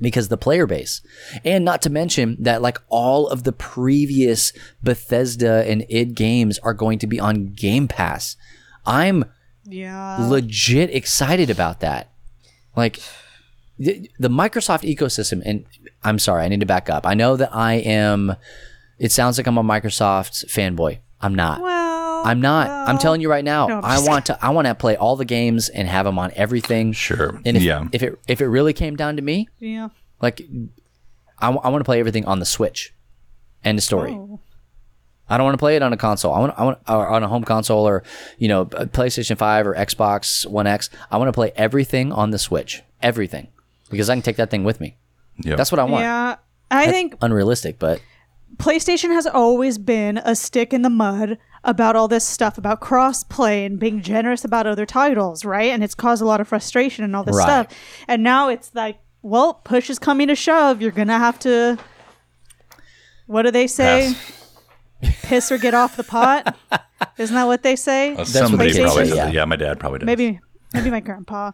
[0.00, 1.00] because the player base.
[1.44, 6.74] And not to mention that like all of the previous Bethesda and id games are
[6.74, 8.36] going to be on Game Pass.
[8.86, 9.24] I'm
[9.64, 10.18] yeah.
[10.20, 12.12] legit excited about that.
[12.76, 13.00] Like
[13.78, 15.64] the, the Microsoft ecosystem, and
[16.02, 17.06] I'm sorry, I need to back up.
[17.06, 18.36] I know that I am.
[18.98, 20.98] It sounds like I'm a Microsoft fanboy.
[21.20, 21.60] I'm not.
[22.24, 22.88] I'm oh, not.
[22.88, 23.66] I'm telling you right now.
[23.66, 24.44] No, I'm I want to.
[24.44, 26.92] I want to play all the games and have them on everything.
[26.92, 27.40] Sure.
[27.44, 27.86] And if, Yeah.
[27.92, 29.88] if it if it really came down to me, yeah.
[30.20, 30.40] Like,
[31.38, 32.94] I I want to play everything on the Switch.
[33.64, 34.12] End of story.
[34.12, 34.40] Oh.
[35.28, 36.34] I don't want to play it on a console.
[36.34, 38.02] I want, I want or on a home console or
[38.38, 40.90] you know PlayStation Five or Xbox One X.
[41.10, 43.48] I want to play everything on the Switch, everything,
[43.90, 44.96] because I can take that thing with me.
[45.38, 46.02] Yeah, That's what I want.
[46.02, 46.36] Yeah.
[46.70, 48.00] I think Unrealistic, but
[48.56, 53.64] PlayStation has always been a stick in the mud about all this stuff about crossplay
[53.66, 55.70] and being generous about other titles, right?
[55.72, 57.66] And it's caused a lot of frustration and all this Right.
[57.66, 57.78] stuff.
[58.06, 60.82] And now it's like, well, push is coming to shove.
[60.82, 61.78] You're gonna have to.
[63.26, 64.14] What do they say?
[65.22, 66.56] Piss or get off the pot.
[67.18, 68.14] Isn't that what they say?
[68.14, 69.30] Uh, somebody they probably say, yeah.
[69.30, 70.06] Yeah, my dad probably does.
[70.06, 70.40] maybe,
[70.74, 71.52] maybe my grandpa.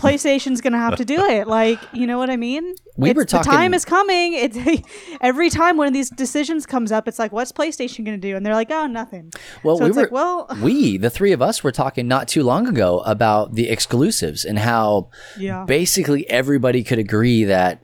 [0.00, 1.46] PlayStation's gonna have to do it.
[1.46, 2.74] Like, you know what I mean?
[2.96, 4.34] We It's- were The time is coming.
[4.34, 4.58] It's
[5.20, 8.36] every time one of these decisions comes up, it's like, what's PlayStation gonna do?
[8.36, 9.32] And they're like, oh, nothing.
[9.62, 12.28] Well, so we it's were like, well, we the three of us were talking not
[12.28, 15.64] too long ago about the exclusives and how Yeah.
[15.64, 17.82] basically everybody could agree that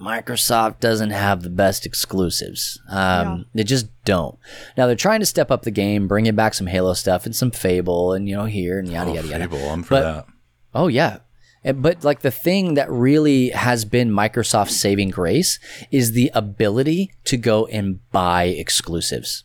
[0.00, 2.80] Microsoft doesn't have the best exclusives.
[2.88, 4.38] Um, They just don't.
[4.78, 7.50] Now they're trying to step up the game, bringing back some Halo stuff and some
[7.50, 9.48] Fable and you know here and yada oh, yada yada.
[9.48, 10.26] Fable, I'm for But- that.
[10.74, 11.18] Oh yeah.
[11.64, 15.58] And- But like the thing that really has been Microsoft's saving grace
[15.90, 19.44] is the ability to go and buy exclusives.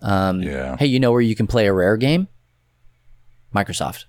[0.00, 0.76] Um, Yeah.
[0.76, 2.28] Hey, you know where you can play a rare game?
[3.54, 4.04] Microsoft.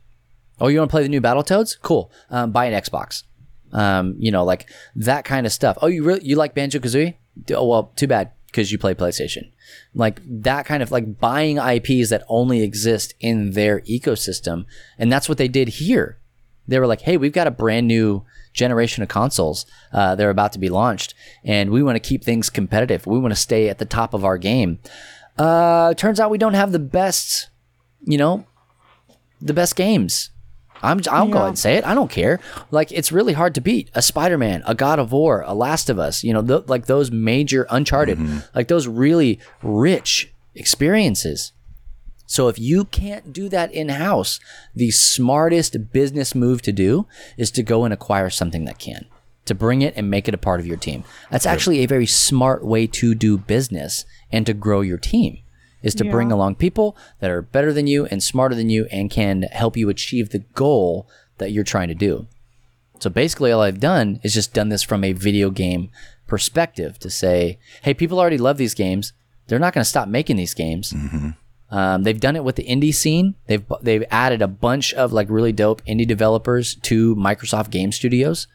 [0.59, 1.77] Oh, you want to play the new Battletoads?
[1.81, 2.11] Cool.
[2.29, 3.23] Um, buy an Xbox.
[3.71, 5.77] Um, you know, like that kind of stuff.
[5.81, 7.15] Oh, you really you like Banjo Kazooie?
[7.53, 9.51] Oh well, too bad because you play PlayStation.
[9.95, 14.65] Like that kind of like buying IPs that only exist in their ecosystem,
[14.99, 16.19] and that's what they did here.
[16.67, 19.65] They were like, "Hey, we've got a brand new generation of consoles.
[19.91, 23.05] Uh, they're about to be launched, and we want to keep things competitive.
[23.05, 24.79] We want to stay at the top of our game."
[25.37, 27.49] Uh, turns out we don't have the best,
[28.03, 28.45] you know,
[29.41, 30.29] the best games.
[30.83, 31.85] I'm, I'll go ahead and say it.
[31.87, 32.39] I don't care.
[32.69, 35.97] Like it's really hard to beat a Spider-Man, a God of War, a Last of
[35.97, 36.23] Us.
[36.25, 38.19] You know, th- like those major Uncharted,
[38.53, 41.53] like those really rich experiences.
[42.25, 44.39] So if you can't do that in house,
[44.75, 47.05] the smartest business move to do
[47.37, 49.05] is to go and acquire something that can,
[49.45, 51.03] to bring it and make it a part of your team.
[51.29, 55.39] That's actually a very smart way to do business and to grow your team
[55.83, 59.11] is to bring along people that are better than you and smarter than you and
[59.11, 62.25] can help you achieve the goal that you're trying to do.
[62.99, 65.91] So basically, all I've done is just done this from a video game
[66.25, 69.11] perspective to say, hey, people already love these games.
[69.47, 70.93] They're not going to stop making these games.
[70.93, 71.31] Mm-hmm.
[71.75, 73.33] Um, they've done it with the indie scene.
[73.47, 78.45] They've they've added a bunch of like really dope indie developers to Microsoft Game Studios.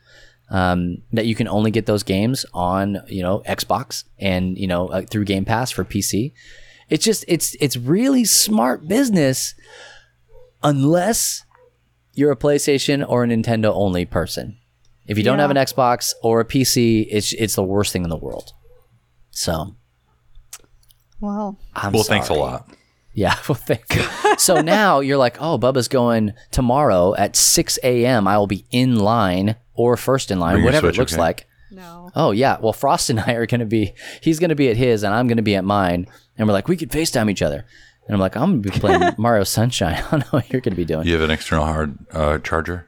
[0.51, 4.87] Um, that you can only get those games on you know Xbox and you know
[4.89, 6.33] uh, through Game Pass for PC.
[6.89, 9.55] It's just it's it's really smart business,
[10.63, 11.45] unless
[12.15, 14.57] you're a PlayStation or a Nintendo only person.
[15.07, 15.43] If you don't Yeah.
[15.43, 18.53] have an Xbox or a PC, it's it's the worst thing in the world.
[19.31, 19.75] So
[21.21, 22.69] well, I'm well, thanks a lot.
[23.19, 24.05] Yeah, well, thank you.
[24.39, 28.29] so now you're like, oh, Bubba's going tomorrow at 6 a.m.
[28.29, 31.21] I will be in line or first in line, Bring whatever Switch, it looks okay?
[31.21, 31.47] like.
[31.73, 32.11] no.
[32.15, 32.59] Oh, yeah.
[32.61, 33.93] Well, Frost and I are going to be,
[34.23, 36.07] he's going to be at his and I'm going to be at mine.
[36.37, 37.67] And we're like, we could FaceTime each other.
[38.07, 39.95] And I'm like, I'm going to be playing Mario Sunshine.
[40.07, 41.05] I don't know what you're going to be doing.
[41.05, 42.87] You have an external hard uh, charger?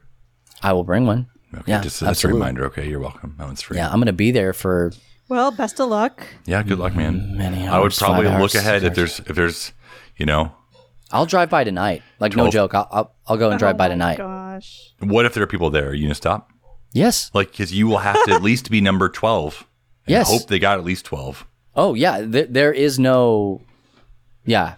[0.63, 1.27] I will bring one.
[1.53, 2.65] Okay, yeah, just that's a reminder.
[2.67, 3.35] Okay, you're welcome.
[3.37, 3.77] That one's free.
[3.79, 4.93] Yeah, I'm going to be there for
[5.29, 6.25] Well, best of luck.
[6.47, 7.37] Yeah, good luck, man.
[7.37, 9.73] Many hours, I would probably look hours, ahead six if there's if there's
[10.21, 10.53] you know
[11.13, 12.03] I'll drive by tonight.
[12.21, 12.73] Like, no joke.
[12.73, 14.19] I'll, I'll, I'll go and drive Oh by tonight.
[14.19, 14.93] Gosh.
[15.01, 15.89] what if there are people there?
[15.89, 16.51] Are you gonna stop?
[16.93, 17.33] Yes.
[17.35, 19.67] Like, because you will have to at least be number twelve.
[20.07, 20.29] And Yes.
[20.29, 21.47] Hope they got at least twelve.
[21.75, 23.63] Oh yeah, there, there is no,
[24.45, 24.77] yeah,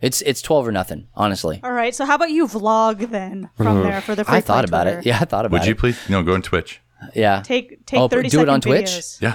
[0.00, 1.06] it's it's twelve or nothing.
[1.14, 1.94] Honestly, All right.
[1.94, 4.98] So how about you vlog then from there for the free I thought about Twitter?
[5.00, 5.06] it.
[5.06, 5.60] Yeah, I thought about it.
[5.60, 5.78] Would you it.
[5.78, 6.08] please?
[6.08, 6.80] No, go on Twitch.
[7.14, 8.90] Yeah, Take take Oh, thirty do it on second Twitch?
[8.90, 9.20] videos.
[9.20, 9.34] Yeah,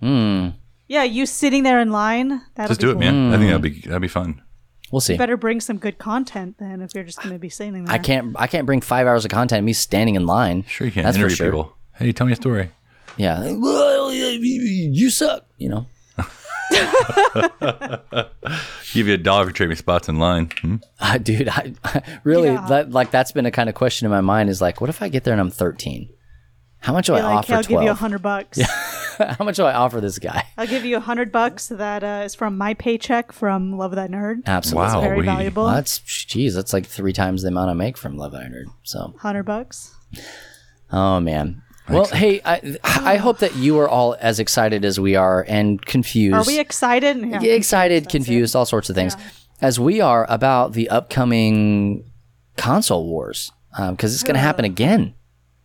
[0.00, 0.48] hmm.
[0.88, 2.42] Yeah, you sitting there in line.
[2.54, 3.00] That'll just be do it, cool.
[3.00, 3.32] man.
[3.32, 3.80] I think that'd hmm.
[3.80, 4.42] be that'd be fun.
[4.94, 5.14] We'll see.
[5.14, 7.92] You better bring some good content then if you're just going to be sitting there.
[7.92, 9.58] I can't I can't bring five hours of content.
[9.58, 10.64] of Me standing in line.
[10.68, 11.46] Sure, you can That's for interview sure.
[11.48, 11.76] people.
[11.94, 12.70] Hey, tell me a story.
[13.16, 15.46] Yeah, well, you suck.
[15.58, 15.86] You know.
[18.92, 20.50] Give you a dollar for trading spots in line.
[20.60, 20.76] Hmm?
[21.00, 21.72] Uh, dude, I,
[22.24, 22.66] really Yeah.
[22.68, 24.48] that, like that's been a kind of question in my mind.
[24.50, 26.08] Is like, what if I get there and I'm 13?
[26.78, 27.46] How much do Be I like, offer?
[27.52, 28.58] "Hey, I'll give you a hundred bucks.
[29.38, 30.46] How much do I offer this guy?
[30.56, 31.68] I'll give you a hundred bucks.
[31.68, 34.44] That uh, is from my paycheck from Love Thy Nerd.
[34.46, 34.88] Absolutely.
[34.92, 35.00] Wow.
[35.00, 35.64] Very we- valuable.
[35.64, 38.66] Well, that's geez, that's like three times the amount I make from Love Thy Nerd.
[38.82, 39.94] So Hundred bucks.
[40.92, 41.62] Oh man.
[41.88, 45.84] Well, hey, I, I hope that you are all as excited as we are and
[45.84, 46.34] confused.
[46.34, 47.18] Are we excited?
[47.18, 47.40] Yeah.
[47.42, 49.14] Yeah, excited, confused, all sorts of things,
[49.60, 52.10] as we are about the upcoming
[52.56, 53.52] console wars
[53.90, 55.14] because it's going to happen again.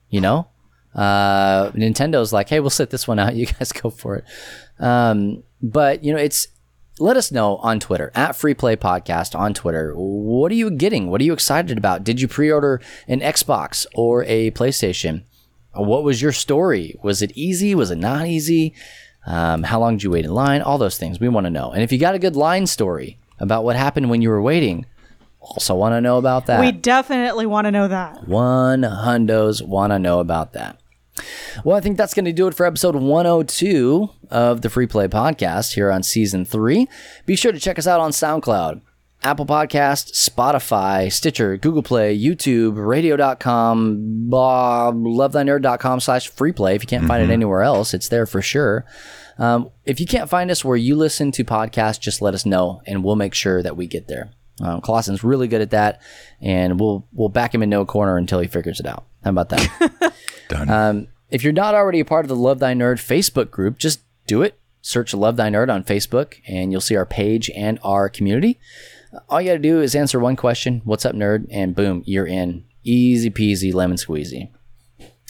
[0.09, 0.47] You know,
[0.95, 3.35] uh, Nintendo's like, hey, we'll sit this one out.
[3.39, 4.25] You guys go for it.
[4.79, 6.47] Um, but you know, it's
[6.99, 9.93] let us know on Twitter at Free Play Podcast on Twitter.
[9.95, 11.09] What are you getting?
[11.09, 12.03] What are you excited about?
[12.03, 15.23] Did you pre-order an Xbox or a PlayStation?
[15.73, 16.95] What was your story?
[17.01, 17.73] Was it easy?
[17.75, 18.73] Was it not easy?
[19.25, 20.61] Um, how long did you wait in line?
[20.61, 21.71] All those things we want to know.
[21.71, 24.85] And if you got a good line story about what happened when you were waiting,
[25.39, 26.59] also want to know about that.
[26.59, 28.27] We definitely want to know that.
[28.27, 30.79] One hundos want to know about that.
[31.63, 35.07] Well, I think that's going to do it for episode 102 of the Free Play
[35.07, 36.87] Podcast here on season three.
[37.25, 38.81] Be sure to check us out on SoundCloud,
[39.23, 46.75] Apple Podcast, Spotify, Stitcher, Google Play, YouTube, radio.com, uh, lovethynerd.com slash freeplay.
[46.75, 48.85] If you can't find it anywhere else, it's there for sure.
[49.37, 52.81] Um, if you can't find us where you listen to podcasts, just let us know
[52.85, 54.31] and we'll make sure that we get there.
[54.61, 56.01] Um, Clausen's really good at that,
[56.41, 59.05] and we'll we'll back him in no corner until he figures it out.
[59.23, 60.13] How about that?
[60.49, 60.69] Done.
[60.69, 64.01] Um, if you're not already a part of the Love Thy Nerd Facebook group, just
[64.27, 64.59] do it.
[64.81, 68.59] Search Love Thy Nerd on Facebook, and you'll see our page and our community.
[69.27, 71.47] All you got to do is answer one question What's up, nerd?
[71.49, 72.65] And boom, you're in.
[72.83, 74.49] Easy peasy, lemon squeezy.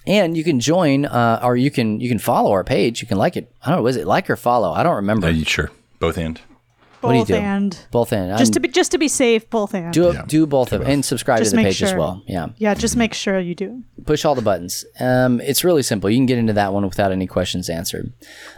[0.06, 3.02] And you can join, uh, or you can you can follow our page.
[3.02, 3.52] You can like it.
[3.64, 4.72] I don't know, is it like or follow?
[4.72, 5.30] I don't remember.
[5.30, 5.72] You sure?
[6.00, 6.40] Both and.
[7.02, 7.36] What do you Both do?
[7.36, 8.38] and Both in.
[8.38, 9.94] just to be just to be safe, both and.
[9.94, 12.22] do do both of and subscribe Just to the make page as well.
[12.28, 12.50] Yeah.
[12.58, 13.84] yeah, just make sure you do.
[14.06, 14.84] push all the buttons.
[15.00, 16.10] Um, it's really simple.
[16.10, 18.12] You can get into that one without any questions answered.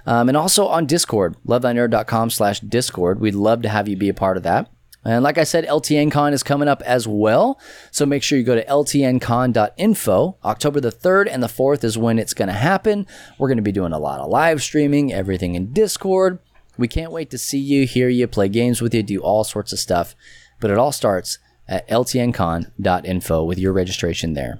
[0.05, 3.19] Um, and also on Discord, lovethynerd.com slash Discord.
[3.19, 4.69] We'd love to have you be a part of that.
[5.03, 7.59] And like I said, LTN Con is coming up as well.
[7.89, 10.37] So make sure you go to ltncon.info.
[10.43, 13.07] October the 3rd and the 4th is when it's going to happen.
[13.39, 16.39] We're going to be doing a lot of live streaming, everything in Discord.
[16.81, 19.71] We can't wait to see you, hear you, play games with you, do all sorts
[19.71, 20.15] of stuff.
[20.59, 24.59] But it all starts at ltncon.info with your registration there.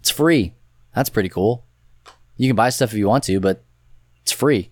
[0.00, 0.54] It's free.
[0.94, 1.64] That's pretty cool.
[2.36, 3.62] You can buy stuff if you want to, but
[4.22, 4.70] it's free.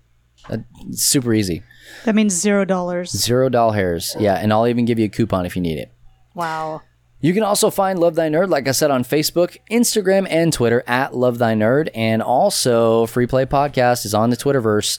[0.51, 0.59] Uh,
[0.89, 1.63] It's super easy.
[2.05, 3.11] That means zero dollars.
[3.11, 4.17] Zero doll hairs.
[4.19, 5.93] Yeah, and I'll even give you a coupon if you need it.
[6.35, 6.83] Wow.
[7.21, 10.83] You can also find Love Thy Nerd, like I said, on Facebook, Instagram, and Twitter
[10.89, 11.89] at Love Thy Nerd.
[11.95, 14.99] And also, Free Play Podcast is on the Twitterverse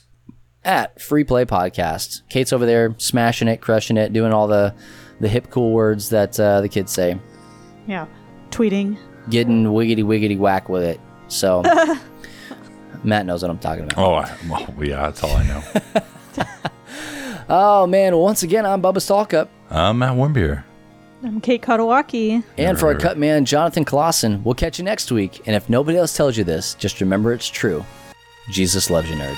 [0.65, 2.21] at Free Play Podcast.
[2.29, 4.73] Kate's over there smashing it, crushing it, doing all the,
[5.19, 7.19] the hip, cool words that uh, the kids say.
[7.87, 8.07] Yeah.
[8.49, 8.97] Tweeting.
[9.29, 10.99] Getting wiggity, wiggity whack with it.
[11.27, 11.63] So,
[13.03, 13.97] Matt knows what I'm talking about.
[13.97, 15.63] Oh, I, well, yeah, that's all I know.
[17.49, 18.15] Oh, man.
[18.17, 19.49] Once again, I'm Bubba Stallcup.
[19.69, 20.63] I'm Matt Warmbier.
[21.23, 22.43] I'm Kate Katawaki.
[22.57, 25.41] And for our cut man, Jonathan Clausen, we'll catch you next week.
[25.45, 27.85] And if nobody else tells you this, just remember it's true.
[28.49, 29.37] Jesus loves you, nerd.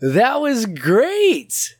[0.00, 1.76] That was great.